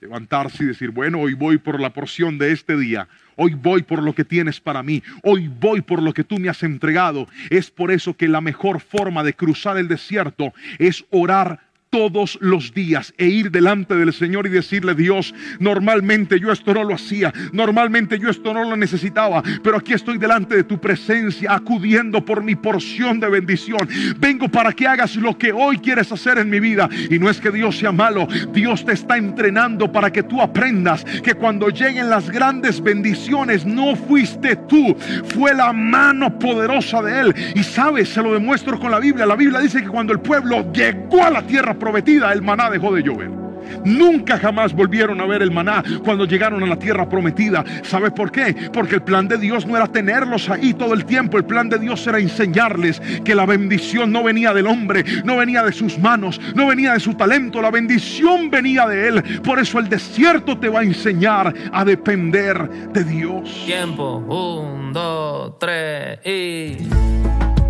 Levantarse 0.00 0.64
y 0.64 0.68
decir, 0.68 0.92
bueno, 0.92 1.20
hoy 1.20 1.34
voy 1.34 1.58
por 1.58 1.78
la 1.78 1.90
porción 1.90 2.38
de 2.38 2.52
este 2.52 2.78
día. 2.78 3.06
Hoy 3.36 3.52
voy 3.52 3.82
por 3.82 4.02
lo 4.02 4.14
que 4.14 4.24
tienes 4.24 4.60
para 4.60 4.82
mí. 4.82 5.02
Hoy 5.22 5.48
voy 5.48 5.82
por 5.82 6.02
lo 6.02 6.14
que 6.14 6.24
tú 6.24 6.38
me 6.38 6.48
has 6.48 6.62
entregado. 6.62 7.28
Es 7.50 7.70
por 7.70 7.90
eso 7.90 8.16
que 8.16 8.28
la 8.28 8.40
mejor 8.40 8.80
forma 8.80 9.22
de 9.22 9.34
cruzar 9.34 9.76
el 9.76 9.88
desierto 9.88 10.54
es 10.78 11.04
orar 11.10 11.67
todos 11.90 12.38
los 12.40 12.74
días 12.74 13.14
e 13.16 13.26
ir 13.26 13.50
delante 13.50 13.94
del 13.94 14.12
Señor 14.12 14.46
y 14.46 14.50
decirle, 14.50 14.94
Dios, 14.94 15.34
normalmente 15.58 16.38
yo 16.38 16.52
esto 16.52 16.74
no 16.74 16.84
lo 16.84 16.94
hacía, 16.94 17.32
normalmente 17.52 18.18
yo 18.18 18.28
esto 18.28 18.52
no 18.52 18.64
lo 18.64 18.76
necesitaba, 18.76 19.42
pero 19.62 19.78
aquí 19.78 19.92
estoy 19.92 20.18
delante 20.18 20.56
de 20.56 20.64
tu 20.64 20.80
presencia, 20.80 21.52
acudiendo 21.52 22.24
por 22.24 22.42
mi 22.42 22.54
porción 22.54 23.20
de 23.20 23.28
bendición. 23.28 23.88
Vengo 24.18 24.48
para 24.48 24.72
que 24.72 24.86
hagas 24.86 25.16
lo 25.16 25.36
que 25.36 25.52
hoy 25.52 25.78
quieres 25.78 26.10
hacer 26.12 26.38
en 26.38 26.50
mi 26.50 26.60
vida. 26.60 26.88
Y 27.10 27.18
no 27.18 27.30
es 27.30 27.40
que 27.40 27.50
Dios 27.50 27.78
sea 27.78 27.92
malo, 27.92 28.28
Dios 28.52 28.84
te 28.84 28.92
está 28.92 29.16
entrenando 29.16 29.90
para 29.90 30.12
que 30.12 30.22
tú 30.22 30.40
aprendas 30.40 31.04
que 31.22 31.34
cuando 31.34 31.68
lleguen 31.68 32.10
las 32.10 32.30
grandes 32.30 32.82
bendiciones, 32.82 33.64
no 33.64 33.96
fuiste 33.96 34.56
tú, 34.68 34.96
fue 35.34 35.54
la 35.54 35.72
mano 35.72 36.38
poderosa 36.38 37.02
de 37.02 37.20
Él. 37.20 37.34
Y 37.54 37.62
sabes, 37.62 38.08
se 38.08 38.22
lo 38.22 38.32
demuestro 38.32 38.78
con 38.78 38.90
la 38.90 38.98
Biblia. 38.98 39.26
La 39.26 39.36
Biblia 39.36 39.60
dice 39.60 39.82
que 39.82 39.88
cuando 39.88 40.12
el 40.12 40.20
pueblo 40.20 40.70
llegó 40.72 41.24
a 41.24 41.30
la 41.30 41.42
tierra 41.42 41.77
prometida, 41.78 42.32
el 42.32 42.42
maná 42.42 42.70
dejó 42.70 42.92
de 42.94 43.02
llover. 43.02 43.48
Nunca 43.84 44.38
jamás 44.38 44.72
volvieron 44.72 45.20
a 45.20 45.26
ver 45.26 45.42
el 45.42 45.50
maná 45.50 45.82
cuando 46.04 46.24
llegaron 46.24 46.62
a 46.62 46.66
la 46.66 46.78
tierra 46.78 47.08
prometida. 47.08 47.64
¿Sabes 47.82 48.12
por 48.12 48.30
qué? 48.30 48.70
Porque 48.72 48.96
el 48.96 49.02
plan 49.02 49.28
de 49.28 49.38
Dios 49.38 49.66
no 49.66 49.76
era 49.76 49.86
tenerlos 49.86 50.48
ahí 50.48 50.74
todo 50.74 50.94
el 50.94 51.04
tiempo. 51.04 51.36
El 51.36 51.44
plan 51.44 51.68
de 51.68 51.78
Dios 51.78 52.06
era 52.06 52.18
enseñarles 52.18 53.00
que 53.24 53.34
la 53.34 53.46
bendición 53.46 54.12
no 54.12 54.22
venía 54.22 54.52
del 54.52 54.66
hombre, 54.66 55.04
no 55.24 55.36
venía 55.36 55.62
de 55.62 55.72
sus 55.72 55.98
manos, 55.98 56.40
no 56.54 56.66
venía 56.66 56.92
de 56.92 57.00
su 57.00 57.14
talento. 57.14 57.62
La 57.62 57.70
bendición 57.70 58.50
venía 58.50 58.86
de 58.86 59.08
Él. 59.08 59.40
Por 59.42 59.58
eso 59.58 59.78
el 59.78 59.88
desierto 59.88 60.58
te 60.58 60.68
va 60.68 60.80
a 60.80 60.84
enseñar 60.84 61.54
a 61.72 61.84
depender 61.84 62.68
de 62.92 63.04
Dios. 63.04 63.64
Tiempo, 63.66 64.16
un, 64.18 64.92
dos, 64.92 65.58
tres 65.58 66.20
y. 66.24 66.88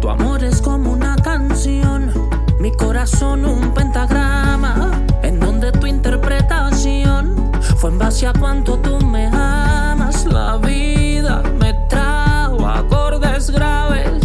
Tu 0.01 0.09
amor 0.09 0.45
es 0.45 0.63
como 0.63 0.93
una 0.93 1.17
canción, 1.17 2.13
mi 2.61 2.73
corazón 2.73 3.45
un 3.45 3.73
pentagrama, 3.73 4.91
en 5.23 5.39
donde 5.39 5.71
tu 5.73 5.87
interpretación 5.87 7.53
fue 7.77 7.91
en 7.91 7.99
base 7.99 8.27
a 8.27 8.33
cuánto 8.33 8.79
tú 8.79 8.99
me 9.05 9.27
amas. 9.27 10.27
La 10.27 10.57
vida 10.57 11.43
me 11.61 11.75
trajo 11.89 12.67
acordes 12.67 13.51
graves, 13.51 14.25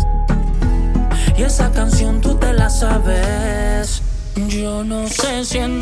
y 1.38 1.44
esa 1.44 1.72
canción 1.72 2.22
tú 2.22 2.36
te 2.36 2.54
la 2.54 2.70
sabes. 2.70 4.02
Yo 4.48 4.84
no 4.84 5.08
sé 5.08 5.46
si 5.46 5.60
en 5.60 5.82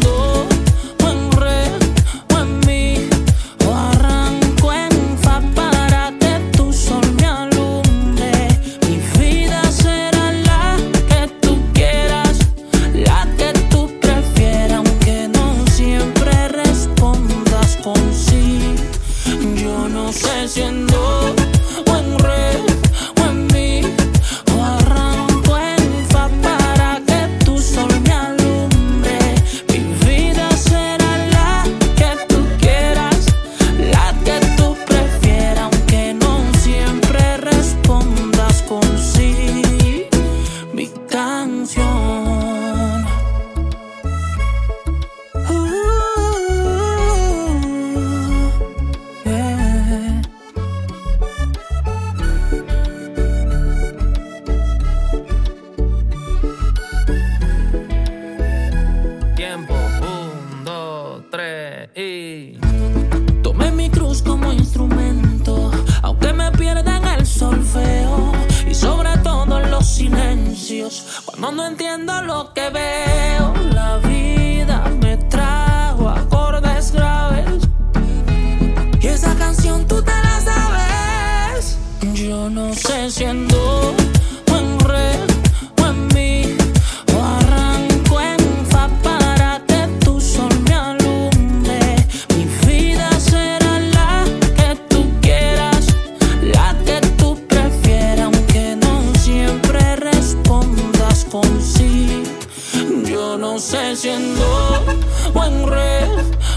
no 104.01 104.07
sé 104.07 104.07
si 104.07 104.09
en 104.09 104.35
do 104.35 105.39
o 105.39 105.43
en 105.43 105.67
re 105.67 106.07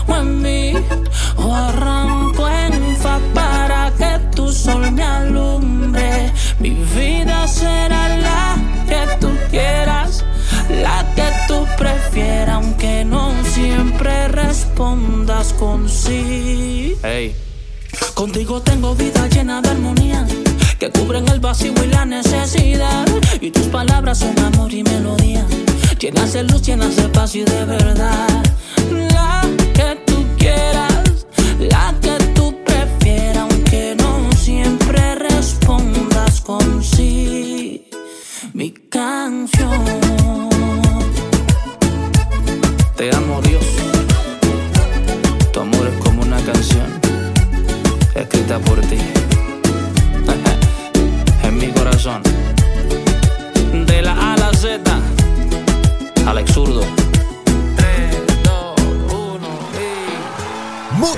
o 0.09 0.16
en 0.16 0.42
mi 0.42 0.72
o 1.37 1.54
arranco 1.54 2.48
en 2.48 2.96
fa 2.96 3.18
para 3.35 3.92
que 3.98 4.18
tu 4.35 4.50
sol 4.50 4.90
me 4.92 5.02
alumbre. 5.02 6.33
Mi 6.59 6.70
vida 6.70 7.46
será 7.46 8.09
la 8.16 8.57
que 8.88 9.16
tú 9.20 9.28
quieras, 9.50 10.24
la 10.70 11.04
que 11.14 11.30
tú 11.46 11.66
prefieras, 11.76 12.54
aunque 12.57 13.04
no 13.04 13.33
siempre 13.52 14.28
respondas 14.28 15.52
con 15.52 15.88
sí. 15.88 16.96
Hey. 17.02 17.35
Contigo 18.14 18.62
tengo 18.62 18.94
vida 18.94 19.28
llena 19.28 19.61
de 19.61 19.68
armonía 19.68 20.26
que 20.78 20.90
cubren 20.90 21.28
el 21.28 21.40
vacío 21.40 21.72
y 21.85 21.88
la 21.88 22.04
necesidad. 22.04 23.07
Y 23.40 23.50
tus 23.50 23.66
palabras 23.66 24.18
son 24.18 24.38
amor 24.38 24.72
y 24.72 24.83
melodía, 24.83 25.46
llenas 25.98 26.33
de 26.33 26.42
luz, 26.44 26.62
llenas 26.62 26.96
de 26.96 27.09
paz 27.09 27.35
y 27.35 27.44
de 27.44 27.64
verdad. 27.64 28.42
La 28.90 29.42
que 29.72 29.98
tú 30.07 30.24
quieras, 30.38 31.26
la 31.59 31.94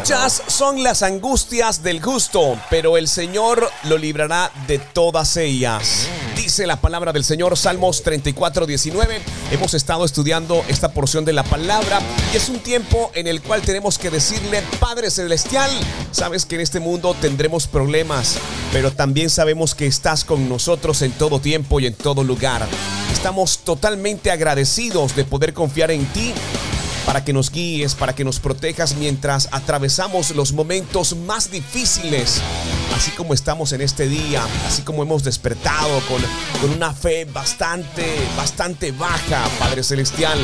Muchas 0.06 0.40
son 0.46 0.84
las 0.84 1.02
angustias 1.02 1.82
del 1.82 2.00
gusto, 2.00 2.56
pero 2.70 2.96
el 2.96 3.08
Señor 3.08 3.68
lo 3.82 3.98
librará 3.98 4.52
de 4.68 4.78
todas 4.78 5.36
ellas. 5.36 6.06
Dice 6.36 6.64
la 6.64 6.80
palabra 6.80 7.12
del 7.12 7.24
Señor, 7.24 7.56
Salmos 7.56 8.04
34, 8.04 8.66
19. 8.66 9.20
Hemos 9.50 9.74
estado 9.74 10.04
estudiando 10.04 10.64
esta 10.68 10.92
porción 10.92 11.24
de 11.24 11.32
la 11.32 11.42
palabra 11.42 11.98
y 12.32 12.36
es 12.36 12.48
un 12.48 12.60
tiempo 12.60 13.10
en 13.14 13.26
el 13.26 13.42
cual 13.42 13.62
tenemos 13.62 13.98
que 13.98 14.10
decirle, 14.10 14.62
Padre 14.78 15.10
Celestial, 15.10 15.72
sabes 16.12 16.46
que 16.46 16.54
en 16.54 16.60
este 16.60 16.78
mundo 16.78 17.16
tendremos 17.20 17.66
problemas, 17.66 18.36
pero 18.72 18.92
también 18.92 19.28
sabemos 19.28 19.74
que 19.74 19.88
estás 19.88 20.24
con 20.24 20.48
nosotros 20.48 21.02
en 21.02 21.10
todo 21.10 21.40
tiempo 21.40 21.80
y 21.80 21.86
en 21.86 21.94
todo 21.94 22.22
lugar. 22.22 22.64
Estamos 23.12 23.58
totalmente 23.58 24.30
agradecidos 24.30 25.16
de 25.16 25.24
poder 25.24 25.52
confiar 25.52 25.90
en 25.90 26.06
ti 26.12 26.32
para 27.06 27.24
que 27.24 27.32
nos 27.32 27.50
guíes, 27.50 27.94
para 27.94 28.14
que 28.14 28.24
nos 28.24 28.40
protejas 28.40 28.96
mientras 28.96 29.48
atravesamos 29.52 30.34
los 30.34 30.52
momentos 30.52 31.16
más 31.16 31.50
difíciles, 31.50 32.42
así 32.94 33.12
como 33.12 33.32
estamos 33.32 33.72
en 33.72 33.80
este 33.80 34.08
día, 34.08 34.44
así 34.66 34.82
como 34.82 35.04
hemos 35.04 35.22
despertado 35.22 36.00
con, 36.08 36.20
con 36.60 36.76
una 36.76 36.92
fe 36.92 37.24
bastante, 37.24 38.04
bastante 38.36 38.90
baja, 38.90 39.42
Padre 39.60 39.84
Celestial. 39.84 40.38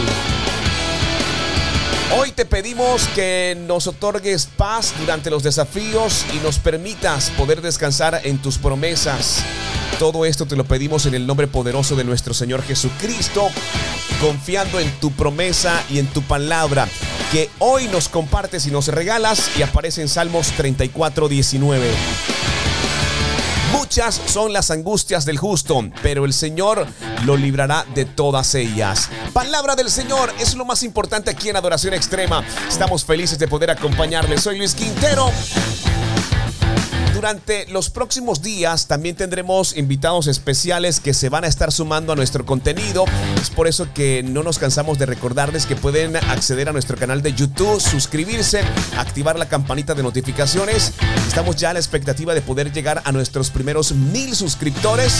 Hoy 2.17 2.31
te 2.31 2.45
pedimos 2.45 3.09
que 3.15 3.57
nos 3.67 3.87
otorgues 3.87 4.47
paz 4.47 4.95
durante 5.01 5.31
los 5.31 5.43
desafíos 5.43 6.27
y 6.35 6.45
nos 6.45 6.59
permitas 6.59 7.31
poder 7.31 7.63
descansar 7.63 8.21
en 8.25 8.39
tus 8.39 8.59
promesas. 8.59 9.43
Todo 9.99 10.25
esto 10.27 10.47
te 10.47 10.57
lo 10.57 10.65
pedimos 10.65 11.07
en 11.07 11.15
el 11.15 11.27
nombre 11.27 11.47
poderoso 11.47 11.97
de 11.97 12.05
nuestro 12.05 12.35
Señor 12.35 12.63
Jesucristo, 12.63 13.49
confiando 14.21 14.81
en 14.81 14.91
tu 15.01 15.11
promesa 15.13 15.83
y 15.91 15.99
en 15.99 16.07
tu 16.07 16.23
palabra, 16.23 16.89
que 17.31 17.51
hoy 17.59 17.89
nos 17.89 18.09
compartes 18.09 18.67
y 18.67 18.71
nos 18.71 18.89
regalas 18.89 19.51
y 19.59 19.63
aparece 19.63 20.03
en 20.03 20.09
Salmos 20.09 20.49
34, 20.53 21.29
19. 21.29 21.91
Muchas 23.73 24.21
son 24.27 24.53
las 24.53 24.71
angustias 24.71 25.25
del 25.25 25.39
justo, 25.39 25.83
pero 26.03 26.25
el 26.25 26.33
Señor 26.33 26.87
lo 27.25 27.37
librará 27.37 27.87
de 27.95 28.05
todas 28.05 28.55
ellas. 28.55 29.09
Palabra 29.33 29.77
del 29.77 29.91
Señor 29.91 30.33
es 30.39 30.55
lo 30.55 30.65
más 30.65 30.83
importante 30.83 31.31
aquí 31.31 31.49
en 31.49 31.57
Adoración 31.57 31.95
Extrema. 31.95 32.45
Estamos 32.69 33.05
felices 33.05 33.39
de 33.39 33.49
poder 33.49 33.71
acompañarles. 33.71 34.43
Soy 34.43 34.59
Luis 34.59 34.75
Quintero. 34.75 35.31
Durante 37.23 37.69
los 37.69 37.89
próximos 37.89 38.43
días 38.43 38.89
también 38.89 39.15
tendremos 39.15 39.77
invitados 39.77 40.27
especiales 40.27 40.99
que 40.99 41.15
se 41.15 41.29
van 41.29 41.45
a 41.45 41.47
estar 41.47 41.71
sumando 41.71 42.13
a 42.13 42.17
nuestro 42.17 42.45
contenido. 42.45 43.05
Es 43.41 43.49
por 43.49 43.69
eso 43.69 43.87
que 43.95 44.25
no 44.25 44.43
nos 44.43 44.59
cansamos 44.59 44.99
de 44.99 45.07
recordarles 45.07 45.65
que 45.65 45.77
pueden 45.77 46.17
acceder 46.17 46.69
a 46.69 46.73
nuestro 46.73 46.97
canal 46.97 47.23
de 47.23 47.33
YouTube, 47.33 47.81
suscribirse, 47.81 48.63
activar 48.99 49.39
la 49.39 49.47
campanita 49.49 49.95
de 49.95 50.03
notificaciones. 50.03 50.95
Estamos 51.29 51.55
ya 51.55 51.71
a 51.71 51.75
la 51.75 51.79
expectativa 51.79 52.35
de 52.35 52.43
poder 52.43 52.73
llegar 52.73 53.03
a 53.05 53.13
nuestros 53.13 53.51
primeros 53.51 53.93
mil 53.93 54.35
suscriptores 54.35 55.13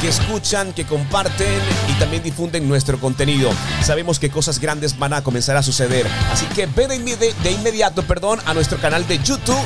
que 0.00 0.08
escuchan, 0.08 0.72
que 0.72 0.86
comparten 0.86 1.60
y 1.90 1.98
también 1.98 2.22
difunden 2.22 2.66
nuestro 2.66 2.98
contenido. 2.98 3.50
Sabemos 3.84 4.18
que 4.18 4.30
cosas 4.30 4.58
grandes 4.58 4.98
van 4.98 5.12
a 5.12 5.22
comenzar 5.22 5.58
a 5.58 5.62
suceder. 5.62 6.06
Así 6.32 6.46
que 6.46 6.64
ve 6.64 6.88
de, 6.88 6.96
inmedi- 6.98 7.34
de 7.42 7.50
inmediato 7.50 8.02
perdón, 8.04 8.40
a 8.46 8.54
nuestro 8.54 8.78
canal 8.78 9.06
de 9.06 9.18
YouTube. 9.18 9.60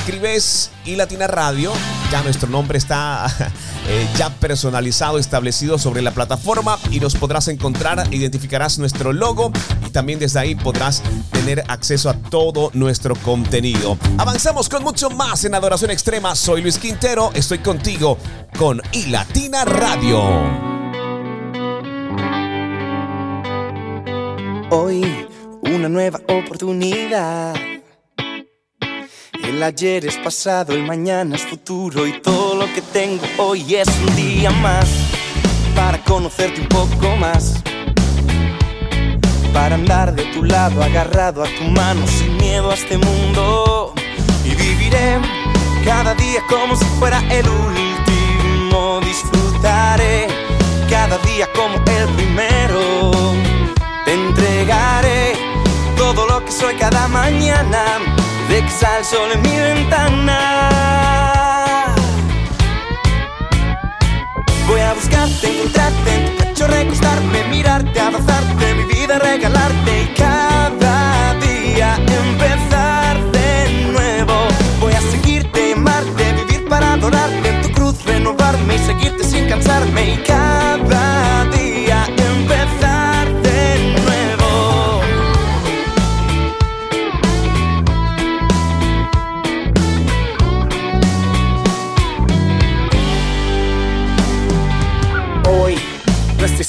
Escribes 0.00 0.70
y 0.86 0.96
Latina 0.96 1.26
Radio. 1.26 1.72
Ya 2.10 2.22
nuestro 2.22 2.48
nombre 2.48 2.78
está 2.78 3.26
eh, 3.86 4.08
ya 4.16 4.30
personalizado, 4.30 5.18
establecido 5.18 5.78
sobre 5.78 6.00
la 6.00 6.10
plataforma 6.12 6.78
y 6.90 7.00
nos 7.00 7.14
podrás 7.14 7.48
encontrar, 7.48 8.08
identificarás 8.10 8.78
nuestro 8.78 9.12
logo 9.12 9.52
y 9.86 9.90
también 9.90 10.18
desde 10.18 10.40
ahí 10.40 10.54
podrás 10.54 11.02
tener 11.32 11.64
acceso 11.68 12.08
a 12.08 12.14
todo 12.14 12.70
nuestro 12.72 13.14
contenido. 13.14 13.98
Avanzamos 14.16 14.70
con 14.70 14.82
mucho 14.82 15.10
más 15.10 15.44
en 15.44 15.54
Adoración 15.54 15.90
Extrema. 15.90 16.34
Soy 16.34 16.62
Luis 16.62 16.78
Quintero, 16.78 17.30
estoy 17.34 17.58
contigo 17.58 18.16
con 18.58 18.80
iLatina 18.92 19.66
Radio. 19.66 20.22
Hoy 24.70 25.26
una 25.62 25.90
nueva 25.90 26.20
oportunidad. 26.26 27.54
El 29.50 29.64
ayer 29.64 30.06
es 30.06 30.16
pasado, 30.16 30.74
el 30.74 30.84
mañana 30.84 31.34
es 31.34 31.42
futuro 31.42 32.06
y 32.06 32.20
todo 32.20 32.54
lo 32.54 32.72
que 32.72 32.80
tengo 32.80 33.24
hoy 33.38 33.74
es 33.74 33.88
un 33.88 34.14
día 34.14 34.52
más 34.52 34.88
para 35.74 35.98
conocerte 36.04 36.60
un 36.60 36.68
poco 36.68 37.16
más. 37.16 37.60
Para 39.52 39.74
andar 39.74 40.14
de 40.14 40.22
tu 40.26 40.44
lado, 40.44 40.80
agarrado 40.80 41.42
a 41.42 41.48
tu 41.48 41.64
mano, 41.64 42.06
sin 42.06 42.36
miedo 42.36 42.70
a 42.70 42.74
este 42.74 42.96
mundo. 42.96 43.92
Y 44.44 44.54
viviré 44.54 45.18
cada 45.84 46.14
día 46.14 46.44
como 46.48 46.76
si 46.76 46.84
fuera 47.00 47.18
el 47.28 47.48
último. 47.48 49.00
Disfrutaré 49.00 50.28
cada 50.88 51.18
día 51.26 51.48
como 51.56 51.74
el 51.74 52.08
primero. 52.14 53.00
Te 54.04 54.14
entregaré 54.14 55.32
todo 55.96 56.24
lo 56.28 56.44
que 56.44 56.52
soy 56.52 56.76
cada 56.76 57.08
mañana. 57.08 58.29
De 58.50 58.60
que 58.62 58.68
sale 58.68 58.98
el 58.98 59.04
sol 59.04 59.30
en 59.32 59.42
mi 59.42 59.56
ventana. 59.56 60.36
Voy 64.66 64.80
a 64.80 64.92
buscarte, 64.92 65.46
encontrarte 65.56 66.14
en 66.16 66.24
tu 66.24 66.42
pecho, 66.42 66.66
recostarme, 66.66 67.44
mirarte, 67.44 68.00
abrazarte, 68.00 68.74
mi 68.74 68.92
vida 68.92 69.20
regalarte 69.20 70.02
y 70.02 70.06
cada 70.16 71.34
día 71.34 71.94
empezar 71.94 73.22
de 73.30 73.92
nuevo. 73.92 74.34
Voy 74.80 74.94
a 74.94 75.00
seguirte, 75.00 75.74
amarte, 75.74 76.32
vivir 76.32 76.68
para 76.68 76.94
adorarte 76.94 77.48
en 77.50 77.62
tu 77.62 77.70
cruz, 77.70 78.04
renovarme 78.04 78.74
y 78.74 78.78
seguirte 78.80 79.22
sin 79.22 79.48
cansarme 79.48 80.14
y 80.14 80.16
cada 80.24 81.44
día 81.52 81.59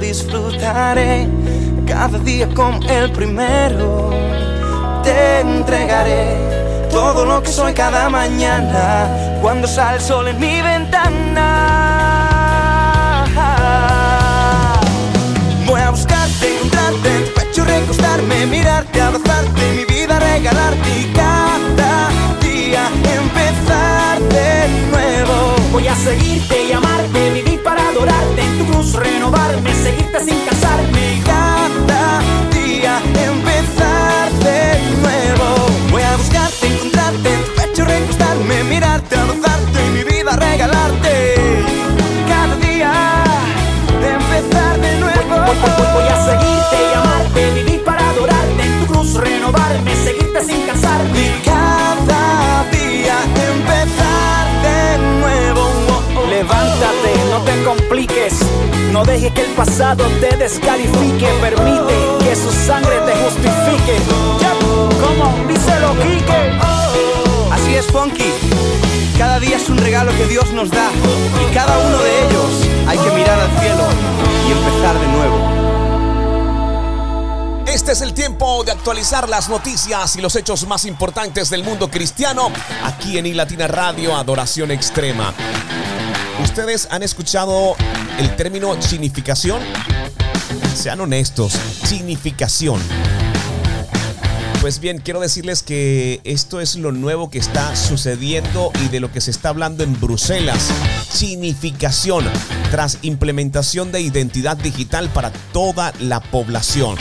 Disfrutaré 0.00 1.28
cada 1.86 2.18
día 2.18 2.48
como 2.54 2.80
el 2.88 3.12
primero. 3.12 4.10
Te 5.04 5.40
entregaré 5.40 6.88
todo 6.90 7.24
lo 7.24 7.42
que 7.42 7.48
soy 7.48 7.72
cada 7.72 8.10
mañana 8.10 9.38
cuando 9.40 9.66
sale 9.68 9.96
el 9.96 10.02
sol 10.02 10.28
en 10.28 10.38
mi 10.38 10.60
ventana. 10.60 11.58
Voy 15.66 15.80
a 15.80 15.90
buscarte, 15.90 16.54
encontrarte 16.56 17.16
en 17.16 17.24
tu 17.24 17.32
pecho, 17.34 17.64
recostarme, 17.64 18.46
mirarte, 18.46 19.00
abrazarte, 19.00 19.62
mi 19.76 19.84
vida 19.84 20.18
regalarte 20.18 21.00
y 21.00 21.12
cada 21.14 22.08
día 22.42 22.88
empezar 23.20 24.20
de 24.20 24.68
nuevo. 24.90 25.56
Voy 25.72 25.88
a 25.88 25.94
seguirte 25.94 26.68
y 26.68 26.72
amarte, 26.72 27.30
vivir 27.30 27.62
para 27.62 27.88
adorarte, 27.88 28.42
en 28.42 28.58
tu 28.58 28.66
cruz 28.72 28.92
renovarme, 28.94 29.41
Voy, 45.62 46.04
a 46.08 46.24
seguirte 46.24 46.76
y 46.90 46.94
amarte, 46.94 47.50
vivir 47.52 47.84
para 47.84 48.10
adorarte, 48.10 48.62
en 48.62 48.80
tu 48.80 48.92
cruz 48.92 49.14
renovarme, 49.14 49.94
seguirte 50.04 50.44
sin 50.44 50.66
cansarme. 50.66 51.20
Y 51.20 51.42
cada 51.44 52.64
día 52.72 53.16
empezar 53.52 54.46
de 54.62 54.98
nuevo. 55.20 55.60
Oh, 55.60 56.20
oh, 56.20 56.26
Levántate, 56.26 57.12
no 57.30 57.38
te 57.42 57.64
compliques. 57.64 58.34
No 58.92 59.04
dejes 59.04 59.32
que 59.32 59.42
el 59.42 59.52
pasado 59.52 60.04
te 60.20 60.36
descalifique. 60.36 61.28
Permite 61.40 61.94
que 62.24 62.36
su 62.36 62.50
sangre 62.50 62.98
te 63.06 63.12
justifique. 63.22 63.96
Ya, 64.40 64.52
Como 65.00 65.46
díselo, 65.46 65.94
Quique. 66.02 66.58
Así 67.52 67.74
es, 67.76 67.86
Funky. 67.86 68.32
Cada 69.18 69.38
día 69.38 69.56
es 69.56 69.68
un 69.68 69.78
regalo 69.78 70.12
que 70.16 70.26
Dios 70.26 70.52
nos 70.52 70.70
da. 70.70 70.90
Y 71.40 71.54
cada 71.54 71.78
uno 71.78 71.98
de 71.98 72.26
ellos 72.26 72.50
hay 72.86 72.98
que 72.98 73.10
mirar 73.12 73.38
al 73.38 73.50
cielo 73.60 73.84
y 74.48 74.52
empezar 74.52 74.98
de 74.98 75.06
nuevo. 75.08 75.62
Este 77.66 77.92
es 77.92 78.00
el 78.02 78.12
tiempo 78.12 78.64
de 78.64 78.72
actualizar 78.72 79.28
las 79.28 79.48
noticias 79.48 80.16
y 80.16 80.20
los 80.20 80.36
hechos 80.36 80.66
más 80.66 80.84
importantes 80.84 81.48
del 81.48 81.64
mundo 81.64 81.90
cristiano 81.90 82.50
aquí 82.84 83.16
en 83.16 83.26
iLatina 83.26 83.66
Radio 83.66 84.14
Adoración 84.14 84.70
Extrema. 84.70 85.32
¿Ustedes 86.42 86.88
han 86.90 87.02
escuchado 87.02 87.76
el 88.18 88.36
término 88.36 88.80
significación? 88.82 89.62
Sean 90.74 91.00
honestos, 91.00 91.52
significación. 91.84 92.80
Pues 94.62 94.78
bien, 94.78 94.98
quiero 94.98 95.18
decirles 95.18 95.64
que 95.64 96.20
esto 96.22 96.60
es 96.60 96.76
lo 96.76 96.92
nuevo 96.92 97.30
que 97.30 97.40
está 97.40 97.74
sucediendo 97.74 98.70
y 98.84 98.90
de 98.90 99.00
lo 99.00 99.10
que 99.10 99.20
se 99.20 99.32
está 99.32 99.48
hablando 99.48 99.82
en 99.82 100.00
Bruselas. 100.00 100.70
Significación 101.10 102.24
tras 102.70 102.98
implementación 103.02 103.90
de 103.90 104.02
identidad 104.02 104.56
digital 104.56 105.08
para 105.08 105.32
toda 105.52 105.92
la 105.98 106.20
población. 106.20 106.96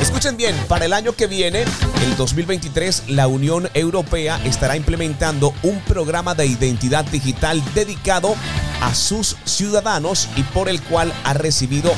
Escuchen 0.00 0.36
bien, 0.36 0.56
para 0.66 0.86
el 0.86 0.94
año 0.94 1.12
que 1.12 1.28
viene, 1.28 1.62
el 2.02 2.16
2023, 2.16 3.04
la 3.06 3.28
Unión 3.28 3.68
Europea 3.74 4.40
estará 4.44 4.76
implementando 4.76 5.54
un 5.62 5.78
programa 5.82 6.34
de 6.34 6.46
identidad 6.46 7.04
digital 7.04 7.62
dedicado 7.76 8.34
a 8.80 8.92
sus 8.96 9.36
ciudadanos 9.44 10.28
y 10.36 10.42
por 10.42 10.68
el 10.68 10.82
cual 10.82 11.12
ha 11.22 11.34
recibido 11.34 11.92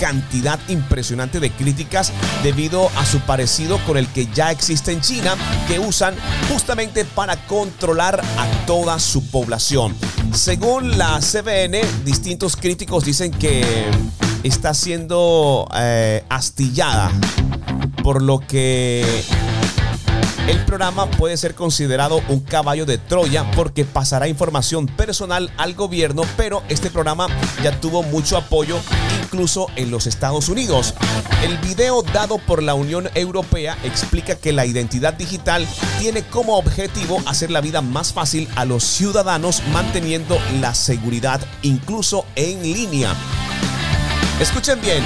cantidad 0.00 0.58
impresionante 0.68 1.40
de 1.40 1.50
críticas 1.50 2.10
debido 2.42 2.90
a 2.96 3.04
su 3.04 3.20
parecido 3.20 3.78
con 3.86 3.98
el 3.98 4.08
que 4.08 4.26
ya 4.32 4.50
existe 4.50 4.92
en 4.92 5.02
China, 5.02 5.34
que 5.68 5.78
usan 5.78 6.14
justamente 6.50 7.04
para 7.04 7.36
controlar 7.46 8.18
a 8.38 8.66
toda 8.66 8.98
su 8.98 9.30
población. 9.30 9.94
Según 10.32 10.96
la 10.96 11.20
CBN, 11.20 11.82
distintos 12.04 12.56
críticos 12.56 13.04
dicen 13.04 13.30
que 13.30 13.84
está 14.42 14.72
siendo 14.72 15.68
eh, 15.74 16.24
astillada, 16.30 17.12
por 18.02 18.22
lo 18.22 18.40
que 18.40 19.22
el 20.48 20.64
programa 20.64 21.10
puede 21.10 21.36
ser 21.36 21.54
considerado 21.54 22.20
un 22.28 22.40
caballo 22.40 22.86
de 22.86 22.98
Troya 22.98 23.50
porque 23.52 23.84
pasará 23.84 24.28
información 24.28 24.86
personal 24.86 25.52
al 25.56 25.74
gobierno, 25.74 26.22
pero 26.36 26.62
este 26.68 26.90
programa 26.90 27.28
ya 27.62 27.80
tuvo 27.80 28.02
mucho 28.02 28.36
apoyo 28.36 28.78
incluso 29.22 29.68
en 29.76 29.90
los 29.90 30.06
Estados 30.06 30.48
Unidos. 30.48 30.94
El 31.42 31.56
video 31.58 32.02
dado 32.02 32.38
por 32.38 32.62
la 32.62 32.74
Unión 32.74 33.08
Europea 33.14 33.78
explica 33.84 34.34
que 34.34 34.52
la 34.52 34.66
identidad 34.66 35.14
digital 35.14 35.66
tiene 35.98 36.22
como 36.22 36.56
objetivo 36.56 37.22
hacer 37.26 37.50
la 37.50 37.60
vida 37.60 37.80
más 37.80 38.12
fácil 38.12 38.48
a 38.56 38.64
los 38.64 38.84
ciudadanos 38.84 39.62
manteniendo 39.72 40.38
la 40.60 40.74
seguridad 40.74 41.40
incluso 41.62 42.24
en 42.34 42.62
línea. 42.62 43.14
Escuchen 44.40 44.80
bien. 44.80 45.04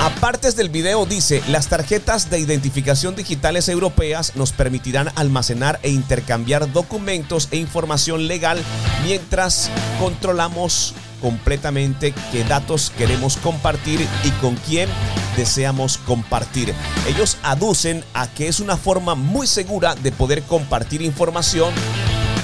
Aparte 0.00 0.52
del 0.52 0.68
video 0.68 1.06
dice, 1.06 1.42
las 1.48 1.68
tarjetas 1.68 2.28
de 2.30 2.38
identificación 2.38 3.16
digitales 3.16 3.68
europeas 3.68 4.36
nos 4.36 4.52
permitirán 4.52 5.08
almacenar 5.14 5.80
e 5.82 5.90
intercambiar 5.90 6.70
documentos 6.72 7.48
e 7.50 7.56
información 7.56 8.26
legal 8.26 8.62
mientras 9.04 9.70
controlamos 9.98 10.94
completamente 11.22 12.12
qué 12.30 12.44
datos 12.44 12.92
queremos 12.98 13.38
compartir 13.38 14.06
y 14.24 14.30
con 14.42 14.56
quién 14.56 14.90
deseamos 15.36 15.96
compartir. 15.98 16.74
Ellos 17.08 17.38
aducen 17.42 18.04
a 18.12 18.26
que 18.26 18.48
es 18.48 18.60
una 18.60 18.76
forma 18.76 19.14
muy 19.14 19.46
segura 19.46 19.94
de 19.94 20.12
poder 20.12 20.42
compartir 20.42 21.00
información 21.00 21.72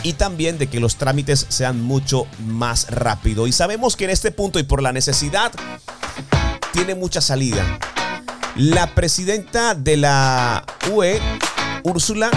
y 0.03 0.15
también 0.15 0.57
de 0.57 0.69
que 0.69 0.81
los 0.81 0.97
trámites 0.97 1.45
sean 1.51 1.83
mucho 1.83 2.27
más 2.47 2.87
rápido. 2.91 3.47
Y 3.47 3.53
sabemos 3.53 3.97
que 3.97 4.05
en 4.05 4.11
este 4.11 4.31
punto 4.31 4.59
y 4.59 4.63
por 4.63 4.83
la 4.83 4.93
necesidad 4.93 5.53
tiene 6.73 6.95
mucha 6.95 7.21
salida. 7.21 7.79
La 8.57 8.95
presidenta 8.95 9.75
de 9.75 9.97
la 9.97 10.65
UE, 10.91 11.21
Úrsula, 11.85 12.31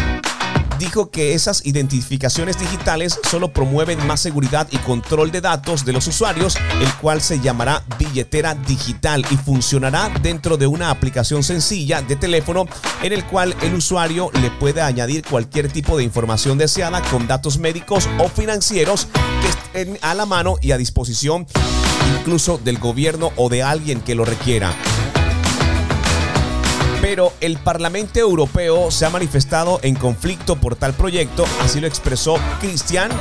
dijo 0.78 1.10
que 1.10 1.34
esas 1.34 1.66
identificaciones 1.66 2.60
digitales 2.60 3.20
solo 3.30 3.54
promueven 3.54 4.06
más 4.06 4.20
seguridad 4.20 4.68
y 4.72 4.78
control 4.78 5.32
de 5.32 5.42
datos 5.42 5.86
de 5.86 5.94
los 5.94 6.08
usuarios, 6.08 6.58
el 6.82 6.94
cual 6.96 7.22
se 7.22 7.40
llamará 7.40 7.84
billetera 7.98 8.54
digital 8.54 9.26
y 9.32 9.38
funcionará 9.38 10.12
dentro 10.22 10.58
de 10.58 10.68
una 10.68 10.90
aplicación 10.90 11.44
sencilla 11.44 12.02
de 12.02 12.16
teléfono 12.16 12.66
en 13.02 13.14
el 13.14 13.26
cual 13.26 13.56
el 13.62 13.76
usuario 13.76 14.30
le 14.42 14.52
puede 14.52 14.82
añadir 14.82 15.24
cualquier 15.24 15.72
tipo 15.72 15.98
de 15.98 16.04
información 16.04 16.58
deseada 16.58 17.02
con 17.10 17.28
datos 17.28 17.58
médicos 17.58 18.10
o 18.20 18.28
financieros 18.28 19.08
que 19.42 19.50
estén 19.50 20.00
a 20.02 20.14
la 20.14 20.26
mano 20.26 20.58
y 20.62 20.72
a 20.72 20.78
disposición 20.78 21.48
incluso 22.20 22.58
del 22.58 22.78
gobierno 22.78 23.32
o 23.36 23.49
de 23.49 23.64
alguien 23.64 24.01
que 24.01 24.16
lo 24.16 24.26
requiera. 24.26 24.74
Pero 27.01 27.34
el 27.41 27.58
Parlamento 27.58 28.20
Europeo 28.20 28.89
se 28.89 29.06
ha 29.06 29.10
manifestado 29.10 29.80
en 29.84 29.95
conflicto 29.95 30.56
por 30.56 30.76
tal 30.76 30.93
proyecto, 30.93 31.45
así 31.62 31.82
lo 31.82 31.88
expresó 31.88 32.38
Cristian, 32.62 33.12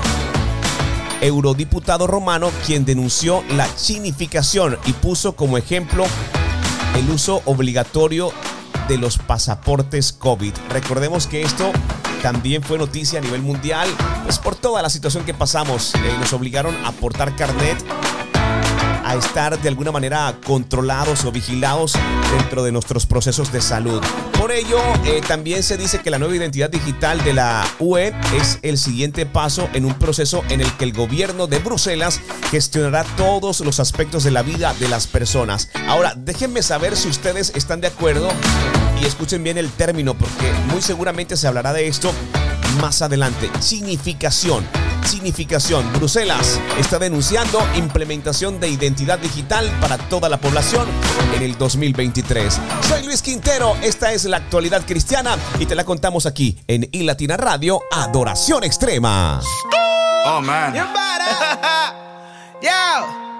eurodiputado 1.21 2.07
romano, 2.07 2.51
quien 2.65 2.85
denunció 2.85 3.43
la 3.51 3.69
chinificación 3.75 4.79
y 4.87 4.93
puso 4.93 5.35
como 5.35 5.59
ejemplo 5.59 6.05
el 6.97 7.11
uso 7.11 7.43
obligatorio 7.45 8.33
de 8.89 8.99
los 8.99 9.19
pasaportes 9.19 10.13
COVID. 10.13 10.53
Recordemos 10.71 11.27
que 11.27 11.43
esto 11.43 11.73
también 12.23 12.63
fue 12.63 12.79
noticia 12.79 13.19
a 13.19 13.23
nivel 13.23 13.43
mundial, 13.43 13.89
pues 14.25 14.39
por 14.39 14.55
toda 14.55 14.81
la 14.83 14.91
situación 14.91 15.25
que 15.25 15.35
pasamos. 15.35 15.95
Eh, 15.95 16.17
nos 16.21 16.33
obligaron 16.33 16.75
a 16.85 16.93
portar 16.93 17.35
carnet 17.35 17.77
a 19.13 19.17
estar 19.17 19.61
de 19.61 19.69
alguna 19.69 19.93
manera 19.93 20.35
controlados 20.47 21.27
o 21.27 21.33
vigilados 21.33 21.93
dentro 22.39 22.63
de 22.63 22.73
nuestros 22.73 23.05
procesos 23.05 23.53
de 23.53 23.61
salud. 23.61 24.01
Por 24.39 24.53
ello, 24.53 24.79
eh, 25.05 25.21
también 25.27 25.63
se 25.63 25.77
dice 25.77 26.01
que 26.01 26.11
la 26.11 26.19
nueva 26.19 26.35
identidad 26.35 26.71
digital 26.71 27.23
de 27.23 27.35
la 27.35 27.63
UE 27.79 28.15
es 28.35 28.59
el 28.63 28.79
siguiente 28.79 29.27
paso 29.27 29.69
en 29.75 29.85
un 29.85 29.95
proceso 29.95 30.43
en 30.49 30.63
el 30.63 30.73
que 30.79 30.85
el 30.85 30.95
gobierno 30.95 31.47
de 31.47 31.59
Bruselas 31.59 32.21
gestionará 32.51 33.05
todos 33.19 33.61
los 33.61 33.81
aspectos 33.81 34.25
de 34.25 34.31
la 34.31 34.43
vida 34.43 34.75
de 34.81 34.89
las 34.89 35.07
personas. 35.07 35.69
Ahora, 35.89 36.15
déjenme 36.17 36.63
saber 36.63 36.97
si 36.97 37.09
ustedes 37.09 37.53
están 37.55 37.83
de 37.83 37.89
acuerdo 37.89 38.31
y 39.03 39.05
escuchen 39.05 39.45
bien 39.45 39.59
el 39.59 39.71
término 39.71 40.15
porque 40.15 40.53
muy 40.71 40.81
seguramente 40.81 41.37
se 41.37 41.47
hablará 41.47 41.75
de 41.75 41.87
esto 41.87 42.13
más 42.81 43.03
adelante. 43.03 43.51
Significación. 43.61 44.65
Significación. 45.05 45.91
Bruselas 45.95 46.61
está 46.79 46.99
denunciando 46.99 47.61
implementación 47.77 48.61
de 48.61 48.69
identidad 48.69 49.19
digital 49.19 49.69
para 49.81 49.99
toda 49.99 50.29
la 50.29 50.39
población 50.39 50.87
en 51.35 51.43
el 51.43 51.59
2023. 51.59 52.61
Soy 52.89 53.05
Luis 53.05 53.23
Quintero, 53.23 53.77
esta 53.83 54.13
es 54.13 54.25
la 54.25 54.39
actualidad 54.39 54.85
cristiana 54.87 55.37
y 55.59 55.67
te 55.67 55.75
la 55.75 55.85
contamos 55.85 56.27
aquí 56.27 56.57
en 56.67 56.89
iLatina 56.93 57.37
Radio 57.37 57.81
Adoración 57.91 58.65
Extrema. 58.65 59.41
Oh 60.25 60.41
man. 60.41 60.75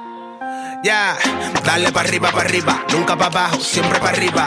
Ya, 0.83 1.17
dale 1.65 1.93
para 1.93 2.09
arriba, 2.09 2.31
para 2.33 2.49
arriba, 2.49 2.85
nunca 2.93 3.17
para 3.17 3.27
abajo, 3.27 3.61
siempre 3.61 3.99
para 4.01 4.17
arriba. 4.17 4.47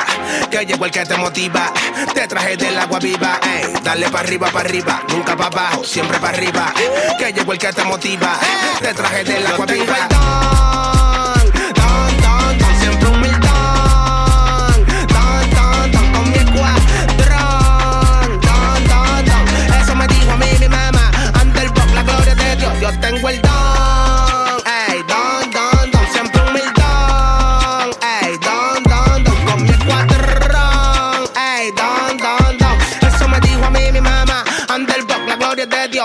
Que 0.51 0.65
llegó 0.65 0.85
el 0.85 0.91
que 0.91 1.05
te 1.05 1.15
motiva, 1.15 1.71
te 2.13 2.27
traje 2.27 2.57
del 2.57 2.77
agua 2.77 2.99
viva. 2.99 3.39
Ey, 3.41 3.73
dale 3.83 4.09
para 4.09 4.19
arriba, 4.19 4.47
para 4.51 4.67
arriba, 4.67 5.03
nunca 5.09 5.35
para 5.37 5.47
abajo, 5.47 5.83
siempre 5.83 6.19
para 6.19 6.37
arriba. 6.37 6.73
Que 7.17 7.31
llegó 7.31 7.53
el 7.53 7.57
que 7.57 7.71
te 7.71 7.83
motiva, 7.85 8.37
te 8.81 8.93
traje 8.93 9.23
del 9.23 9.47
agua 9.47 9.65
viva. 9.65 10.64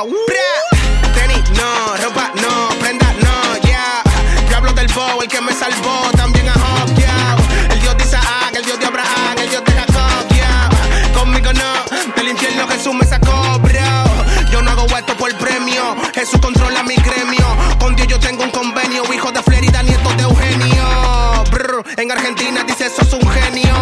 Tenis, 0.02 1.50
no, 1.50 1.96
ropa, 2.02 2.32
no, 2.36 2.70
prenda, 2.80 3.12
no, 3.20 3.68
ya. 3.68 4.02
Yo 4.48 4.56
hablo 4.56 4.72
del 4.72 4.86
bow, 4.94 5.20
el 5.20 5.28
que 5.28 5.42
me 5.42 5.52
salvó, 5.52 6.10
también 6.16 6.48
a 6.48 6.54
Job, 6.54 6.94
ya. 6.96 7.36
El 7.70 7.80
Dios 7.82 7.96
de 7.98 8.04
Isaac, 8.04 8.50
el 8.54 8.64
Dios 8.64 8.80
de 8.80 8.86
Abraham, 8.86 9.36
el 9.36 9.50
Dios 9.50 9.62
de 9.62 9.72
Jacob, 9.72 10.26
ya. 10.34 10.70
Conmigo 11.12 11.52
no, 11.52 12.14
del 12.16 12.28
infierno 12.28 12.66
Jesús 12.68 12.94
me 12.94 13.04
sacó, 13.04 13.58
bro. 13.58 14.50
Yo 14.50 14.62
no 14.62 14.70
hago 14.70 14.86
esto 14.86 15.14
por 15.18 15.36
premio, 15.36 15.94
Jesús 16.14 16.40
controla 16.40 16.82
mi 16.82 16.96
gremio. 16.96 17.44
Con 17.78 17.94
Dios 17.94 18.08
yo 18.08 18.18
tengo 18.18 18.44
un 18.44 18.50
convenio, 18.52 19.02
hijo 19.12 19.30
de 19.30 19.42
Florida, 19.42 19.82
nieto 19.82 20.08
de 20.14 20.22
Eugenio. 20.22 21.44
Brr, 21.50 21.84
en 21.98 22.10
Argentina 22.10 22.64
dice 22.64 22.88
sos 22.88 23.12
un 23.12 23.28
genio, 23.28 23.74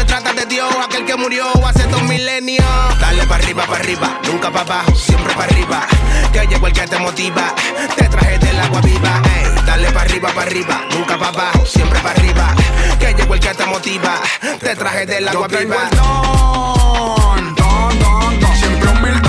se 0.00 0.06
trata 0.06 0.32
de 0.32 0.46
Dios, 0.46 0.74
aquel 0.82 1.04
que 1.04 1.14
murió 1.14 1.44
hace 1.66 1.86
dos 1.88 2.02
milenios. 2.04 2.64
Dale 2.98 3.26
para 3.26 3.42
arriba, 3.42 3.64
para 3.66 3.80
arriba, 3.80 4.18
nunca 4.24 4.50
para 4.50 4.62
abajo, 4.62 4.94
siempre 4.94 5.34
para 5.34 5.44
arriba. 5.44 5.86
Que 6.32 6.46
llegó 6.46 6.66
el 6.68 6.72
que 6.72 6.86
te 6.86 6.98
motiva, 6.98 7.54
te 7.96 8.08
traje 8.08 8.38
del 8.38 8.60
agua 8.60 8.80
viva. 8.80 9.22
Ey, 9.36 9.64
dale 9.66 9.90
para 9.92 10.00
arriba, 10.02 10.28
para 10.30 10.42
arriba, 10.50 10.80
nunca 10.90 11.18
para 11.18 11.28
abajo, 11.28 11.66
siempre 11.66 11.98
para 12.00 12.18
arriba. 12.18 12.54
Que 12.98 13.12
llegó 13.12 13.34
el 13.34 13.40
que 13.40 13.54
te 13.54 13.66
motiva, 13.66 14.20
te 14.58 14.74
traje 14.74 15.04
del 15.04 15.28
agua 15.28 15.48
Yo 15.48 15.58
viva. 15.58 15.76
el 15.90 15.96
don, 15.98 17.54
don, 17.56 17.98
don, 17.98 18.40
don, 18.40 18.56
siempre 18.56 18.88
humildón, 18.90 19.28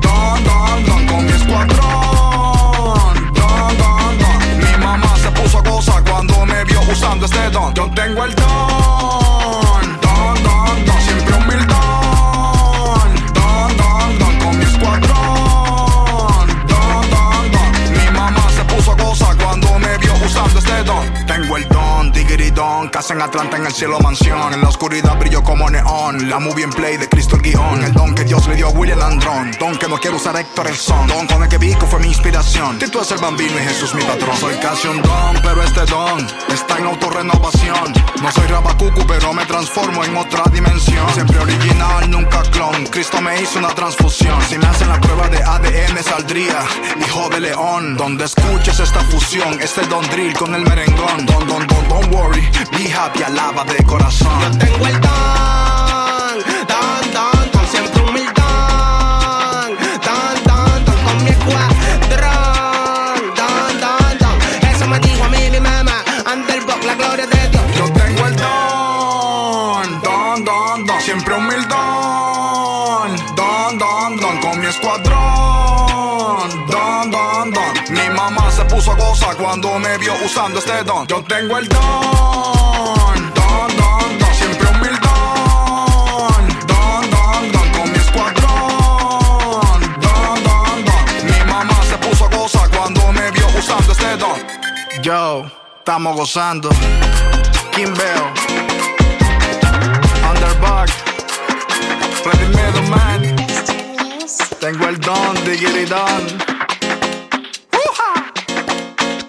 don, 0.00 0.44
don, 0.44 0.84
don, 0.86 1.06
con 1.06 1.26
mi 1.26 1.32
escuadrón, 1.32 3.14
don, 3.34 3.76
don, 3.78 4.18
don. 4.18 4.58
Mi 4.58 4.76
mamá 4.78 5.14
se 5.18 5.30
puso 5.32 5.62
cosa 5.62 6.02
cuando 6.08 6.46
me 6.46 6.64
vio 6.64 6.80
usando 6.90 7.26
este 7.26 7.50
don. 7.50 7.74
Yo 7.74 7.90
tengo 7.94 8.24
el 8.24 8.34
don, 8.34 8.71
don, 22.62 22.88
casa 22.88 23.14
en 23.14 23.22
Atlanta 23.22 23.56
en 23.56 23.66
el 23.66 23.72
cielo 23.72 23.98
mansión. 24.00 24.54
En 24.54 24.60
la 24.60 24.68
oscuridad 24.68 25.18
brillo 25.18 25.42
como 25.42 25.68
neón. 25.68 26.28
La 26.28 26.38
movie 26.38 26.64
en 26.64 26.70
play 26.70 26.96
de 26.96 27.08
Cristo 27.08 27.36
el 27.36 27.42
guion. 27.42 27.82
El 27.82 27.92
don 27.92 28.14
que 28.14 28.24
Dios 28.24 28.46
le 28.46 28.54
dio 28.54 28.68
a 28.68 28.70
William 28.70 28.98
Landrón. 28.98 29.50
Don 29.58 29.76
que 29.76 29.88
no 29.88 29.98
quiero 29.98 30.16
usar 30.16 30.36
Héctor 30.36 30.68
el 30.68 30.76
son. 30.76 31.06
Don 31.08 31.26
con 31.26 31.42
el 31.42 31.48
que 31.48 31.58
Vico 31.58 31.86
fue 31.86 31.98
mi 32.00 32.08
inspiración. 32.08 32.78
Tito 32.78 33.02
es 33.02 33.10
el 33.10 33.18
bambino 33.18 33.58
y 33.58 33.64
Jesús 33.64 33.94
mi 33.94 34.02
patrón. 34.02 34.36
Soy 34.36 34.54
casi 34.56 34.86
un 34.88 35.02
don, 35.02 35.40
pero 35.42 35.62
este 35.62 35.84
don 35.86 36.26
está 36.52 36.78
en 36.78 36.86
autorrenovación. 36.86 37.92
No 38.22 38.30
soy 38.30 38.46
rabacucu, 38.46 39.04
pero 39.06 39.32
me 39.32 39.44
transformo 39.46 40.04
en 40.04 40.16
otra 40.16 40.44
dimensión. 40.52 41.08
Siempre 41.14 41.38
original, 41.40 42.08
nunca 42.10 42.42
clon. 42.52 42.86
Cristo 42.86 43.20
me 43.20 43.40
hizo 43.42 43.58
una 43.58 43.74
transfusión. 43.74 44.40
Si 44.48 44.56
me 44.58 44.66
hacen 44.66 44.88
la 44.88 45.00
prueba 45.00 45.28
de 45.28 45.42
ADN, 45.42 46.02
saldría 46.02 46.62
hijo 47.04 47.28
de 47.30 47.40
león. 47.40 47.96
Donde 47.96 48.24
escuches 48.24 48.78
esta 48.78 49.00
fusión, 49.00 49.60
este 49.60 49.82
don 49.86 50.06
drill 50.10 50.34
con 50.34 50.54
el 50.54 50.62
merengón. 50.62 51.26
Don, 51.26 51.46
don, 51.46 51.66
don, 51.66 51.88
don't 51.88 52.14
worry, 52.14 52.51
be 52.70 52.88
happy, 52.90 53.22
alaba 53.22 53.64
de 53.64 53.82
corazón. 53.84 54.30
Usando 80.32 80.58
este 80.60 80.82
don. 80.84 81.06
Yo 81.06 81.22
tengo 81.24 81.58
el 81.58 81.68
don, 81.68 81.80
don, 83.34 83.76
don, 83.76 84.18
don, 84.18 84.34
siempre 84.34 84.66
humildón, 84.68 86.48
don, 86.66 87.10
don, 87.10 87.52
don, 87.52 87.70
con 87.72 87.92
mi 87.92 87.98
escuadrón, 87.98 89.80
don, 90.00 90.42
don, 90.42 90.84
don. 90.86 91.04
Mi 91.26 91.38
mamá 91.52 91.78
se 91.84 91.98
puso 91.98 92.30
cosa 92.30 92.66
cuando 92.70 93.12
me 93.12 93.30
vio 93.30 93.46
usando 93.58 93.92
este 93.92 94.16
don. 94.16 94.40
Yo, 95.02 95.44
estamos 95.78 96.16
gozando. 96.16 96.70
Kim 97.72 97.92
Bell, 97.94 98.24
Underbug, 100.30 100.88
Freddy 102.22 102.46
Middleman. 102.56 103.36
Tengo 104.60 104.88
el 104.88 104.98
don, 104.98 105.34
diggity 105.44 105.84
don. 105.84 106.52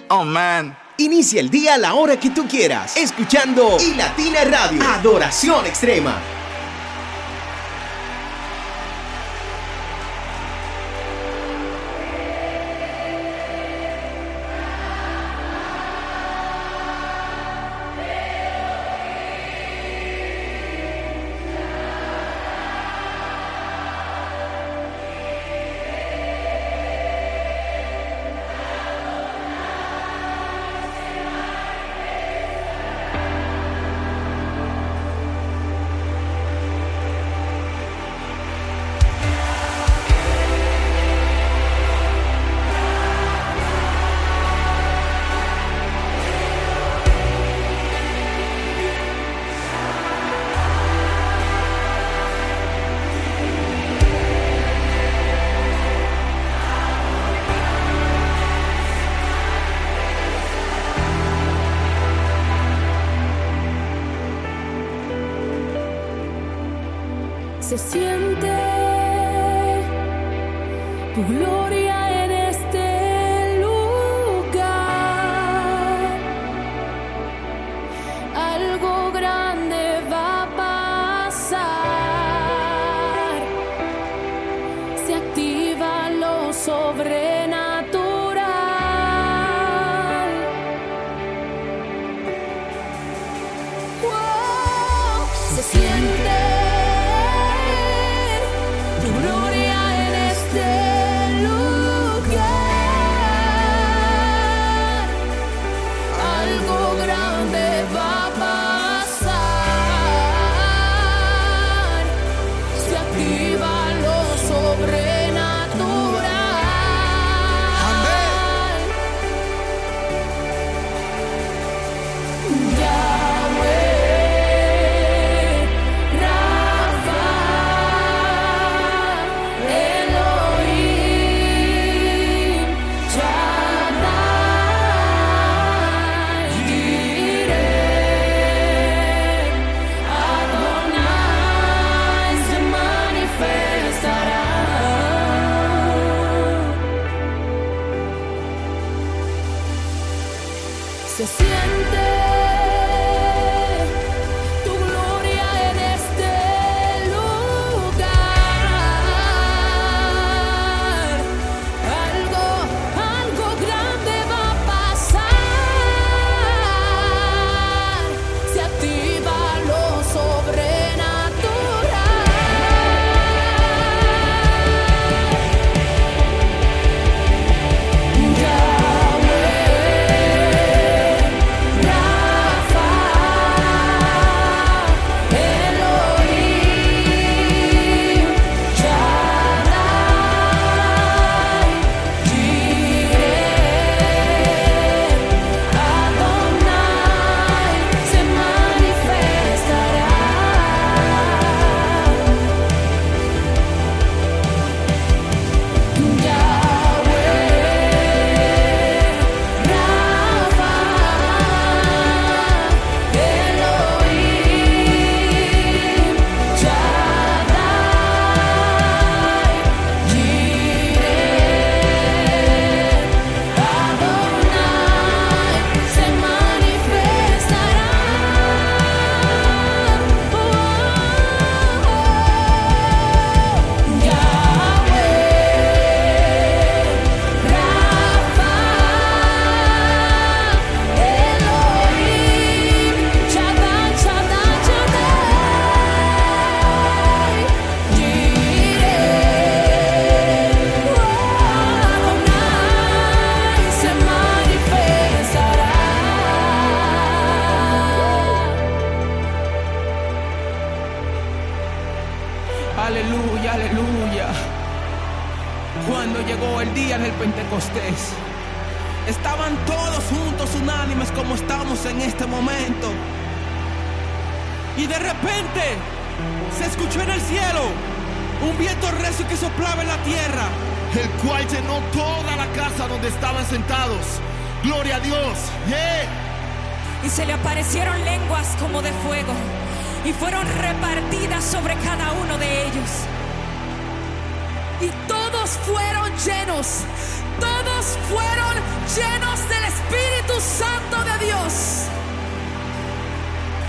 Oh 0.10 0.24
man. 0.24 0.83
Inicia 0.98 1.42
el 1.42 1.50
día 1.50 1.74
a 1.74 1.78
la 1.80 1.96
hora 1.96 2.20
que 2.20 2.30
tú 2.30 2.48
quieras, 2.48 2.96
escuchando 2.98 3.78
y 3.80 3.96
Latina 3.96 4.44
Radio, 4.44 4.80
Adoración 4.84 5.66
Extrema. 5.66 6.43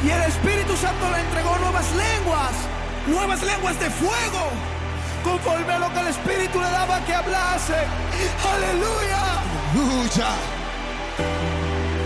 Y 0.05 0.11
el 0.11 0.23
Espíritu 0.23 0.77
Santo 0.77 1.11
le 1.11 1.21
entregó 1.21 1.57
nuevas 1.59 1.87
lenguas, 1.97 2.53
nuevas 3.07 3.43
lenguas 3.43 3.81
de 3.81 3.89
fuego, 3.91 4.51
conforme 5.23 5.73
a 5.73 5.79
lo 5.79 5.93
que 5.95 6.01
el 6.01 6.09
Espíritu 6.09 6.61
le 6.61 6.71
daba 6.71 7.01
que 7.07 7.15
hablase. 7.15 7.75
Aleluya. 8.53 9.41
Aleluya. 9.73 10.29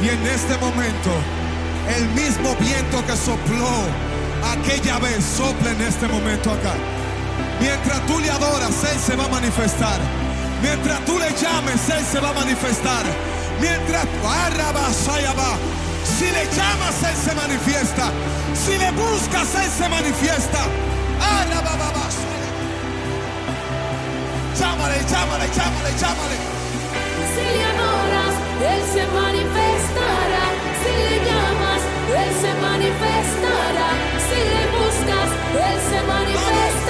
Y 0.01 0.09
en 0.11 0.26
este 0.28 0.57
momento, 0.59 1.11
el 1.96 2.07
mismo 2.11 2.55
viento 2.61 3.05
que 3.05 3.16
sopló 3.16 3.82
aquella 4.53 4.99
vez 5.01 5.24
sopla 5.24 5.72
en 5.72 5.82
este 5.82 6.07
momento 6.07 6.53
acá. 6.53 6.74
Mientras 7.61 8.07
tú 8.07 8.20
le 8.20 8.30
adoras, 8.30 8.84
Él 8.92 8.99
se 9.01 9.16
va 9.16 9.24
a 9.24 9.28
manifestar. 9.28 9.99
Mientras 10.62 11.05
tú 11.05 11.18
le 11.18 11.30
llames, 11.32 11.88
Él 11.88 12.05
se 12.05 12.20
va 12.20 12.30
a 12.30 12.34
manifestar. 12.34 13.05
Mientras 13.61 14.07
Arrabasayaba, 14.24 15.57
si 16.05 16.26
le 16.30 16.44
llamas, 16.57 17.03
Él 17.03 17.16
se 17.16 17.34
manifiesta. 17.34 18.12
Si 18.55 18.76
le 18.78 18.90
buscas, 18.92 19.55
Él 19.55 19.70
se 19.70 19.88
manifiesta. 19.88 20.61
Arrabababasaya. 21.20 22.49
Llámale, 24.59 24.99
llámale, 25.11 25.46
llámale, 25.57 25.90
llámale. 26.01 26.36
Si 27.32 27.44
le 27.57 27.64
adoras, 27.70 28.34
Él 28.72 28.82
se 28.94 29.05
manifestará. 29.20 30.44
Si 30.80 30.92
le 31.07 31.16
llamas, 31.26 31.82
Él 32.20 32.30
se 32.42 32.53
manifestará. 32.66 33.88
Si 34.26 34.38
le 34.53 34.62
buscas, 34.74 35.30
Él 35.68 35.78
se 35.90 36.01
manifestará. 36.07 36.88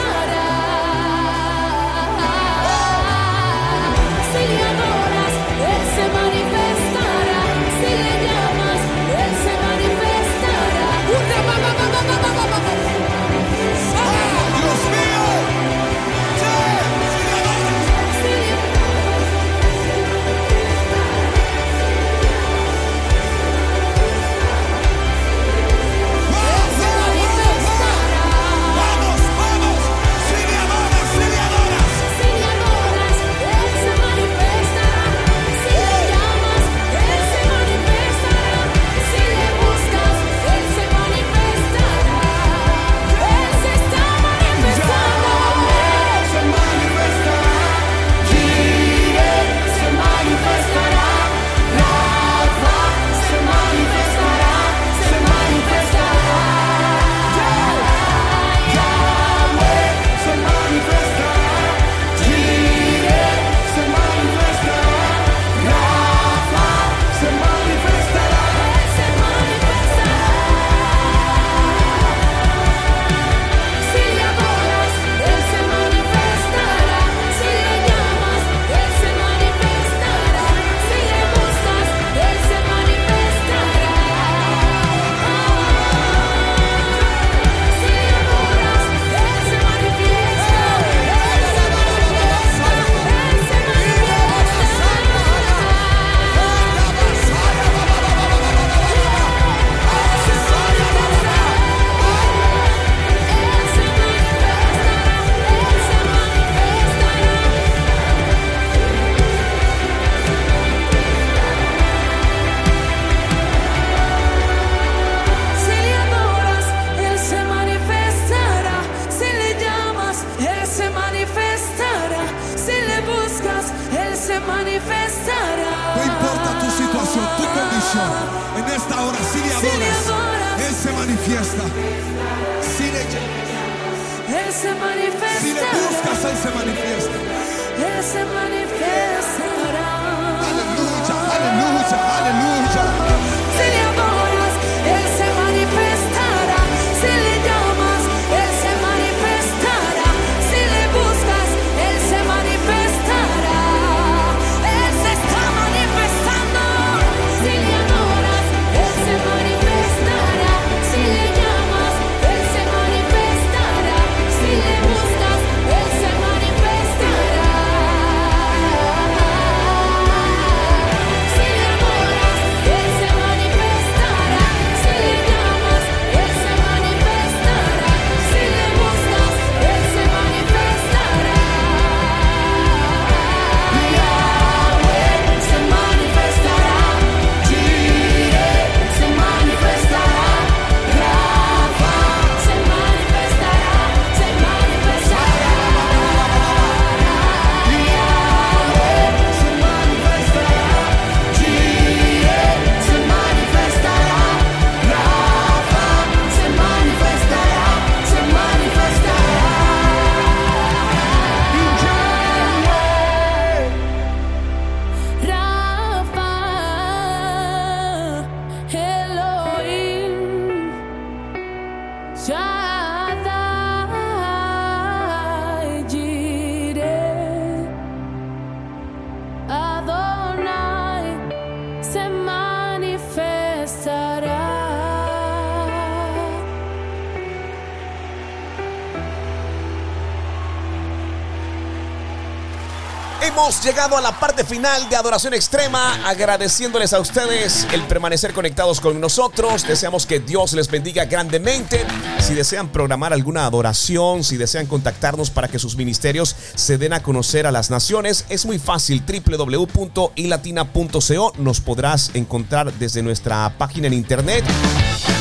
Llegado 243.69 243.99
a 243.99 244.01
la 244.01 244.19
parte 244.19 244.45
final 244.45 244.89
de 244.89 244.97
Adoración 244.97 245.35
Extrema, 245.35 246.09
agradeciéndoles 246.09 246.95
a 246.95 247.01
ustedes 247.01 247.67
el 247.71 247.83
permanecer 247.83 248.33
conectados 248.33 248.81
con 248.81 248.99
nosotros. 248.99 249.69
Deseamos 249.69 250.07
que 250.07 250.21
Dios 250.21 250.55
les 250.55 250.71
bendiga 250.71 251.05
grandemente. 251.05 251.85
Si 252.19 252.33
desean 252.33 252.71
programar 252.71 253.13
alguna 253.13 253.45
adoración, 253.45 254.25
si 254.25 254.39
desean 254.39 254.65
contactarnos 254.65 255.29
para 255.29 255.49
que 255.49 255.59
sus 255.59 255.77
ministerios 255.77 256.35
se 256.55 256.79
den 256.79 256.95
a 256.95 257.03
conocer 257.03 257.47
a 257.47 257.53
las 257.53 257.69
naciones, 257.69 258.25
es 258.31 258.47
muy 258.47 258.59
fácil. 258.59 259.05
www.ilatina.co 259.05 261.33
nos 261.37 261.61
podrás 261.61 262.13
encontrar 262.15 262.73
desde 262.73 263.03
nuestra 263.03 263.53
página 263.59 263.89
en 263.89 263.93
internet, 263.93 264.45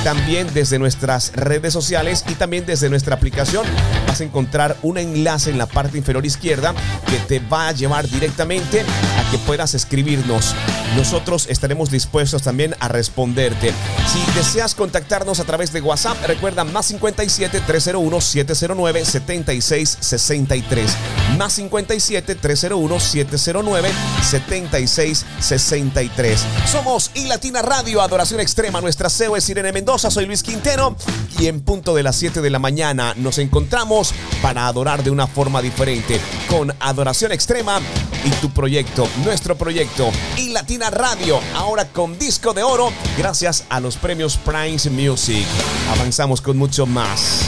también 0.03 0.47
desde 0.53 0.79
nuestras 0.79 1.33
redes 1.33 1.73
sociales 1.73 2.23
y 2.29 2.35
también 2.35 2.65
desde 2.65 2.89
nuestra 2.89 3.15
aplicación. 3.15 3.65
Vas 4.07 4.21
a 4.21 4.23
encontrar 4.23 4.77
un 4.81 4.97
enlace 4.97 5.49
en 5.49 5.57
la 5.57 5.65
parte 5.65 5.97
inferior 5.97 6.25
izquierda 6.25 6.73
que 7.09 7.17
te 7.27 7.39
va 7.39 7.69
a 7.69 7.71
llevar 7.71 8.07
directamente 8.07 8.81
a 8.81 9.31
que 9.31 9.37
puedas 9.39 9.73
escribirnos. 9.73 10.55
Nosotros 10.95 11.47
estaremos 11.49 11.91
dispuestos 11.91 12.43
también 12.43 12.75
a 12.79 12.87
responderte. 12.87 13.73
Si 14.07 14.19
deseas 14.35 14.75
contactarnos 14.75 15.39
a 15.39 15.43
través 15.43 15.73
de 15.73 15.81
WhatsApp, 15.81 16.17
recuerda 16.25 16.63
más 16.63 16.85
57 16.87 17.61
301 17.65 18.21
709 18.21 19.05
7663. 19.05 20.91
Más 21.37 21.53
57 21.53 22.35
301 22.35 22.99
709 22.99 23.89
7663. 24.21 26.45
Somos 26.65 27.11
y 27.13 27.27
Radio, 27.61 28.01
Adoración 28.01 28.39
Extrema. 28.39 28.81
Nuestra 28.81 29.09
CEO 29.09 29.35
es 29.35 29.49
Irene 29.49 29.71
Mendoza, 29.77 30.09
soy 30.09 30.25
Luis 30.25 30.41
Quintero 30.41 30.95
y 31.37 31.45
en 31.45 31.61
punto 31.61 31.93
de 31.93 32.01
las 32.01 32.15
7 32.15 32.41
de 32.41 32.49
la 32.49 32.57
mañana 32.57 33.13
nos 33.15 33.37
encontramos 33.37 34.11
para 34.41 34.65
adorar 34.65 35.03
de 35.03 35.11
una 35.11 35.27
forma 35.27 35.61
diferente 35.61 36.19
con 36.49 36.73
Adoración 36.79 37.31
Extrema 37.31 37.79
y 38.25 38.31
tu 38.41 38.49
proyecto, 38.49 39.07
nuestro 39.23 39.55
proyecto 39.55 40.09
y 40.35 40.49
Latina 40.49 40.89
Radio, 40.89 41.39
ahora 41.53 41.89
con 41.89 42.17
disco 42.17 42.53
de 42.53 42.63
oro 42.63 42.91
gracias 43.19 43.65
a 43.69 43.79
los 43.79 43.97
premios 43.97 44.35
Primes 44.37 44.89
Music. 44.89 45.45
Avanzamos 45.91 46.41
con 46.41 46.57
mucho 46.57 46.87
más. 46.87 47.43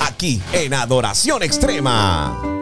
Aquí 0.00 0.42
en 0.52 0.74
Adoración 0.74 1.44
Extrema. 1.44 2.55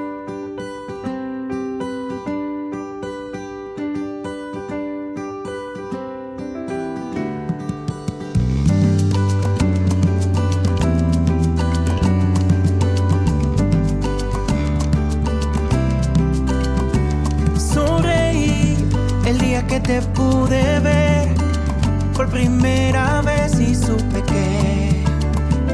Primera 22.64 23.20
vez 23.20 23.60
y 23.60 23.74
supe 23.74 24.22
que 24.22 25.04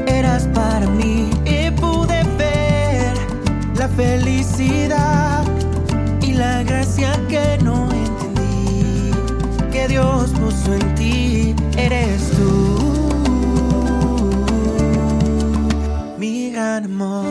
eras 0.07 0.45
para 0.53 0.85
mí. 0.87 1.29
Y 1.45 1.71
pude 1.71 2.21
ver 2.37 3.13
la 3.77 3.87
felicidad 3.87 5.45
y 6.21 6.33
la 6.33 6.63
gracia 6.63 7.13
que 7.29 7.57
no 7.63 7.89
entendí 7.93 9.11
que 9.71 9.87
Dios 9.87 10.31
puso 10.31 10.73
en 10.73 10.95
ti. 10.95 11.55
Eres 11.77 12.29
tú 12.31 12.79
mi 16.17 16.51
gran 16.51 16.83
amor 16.83 17.30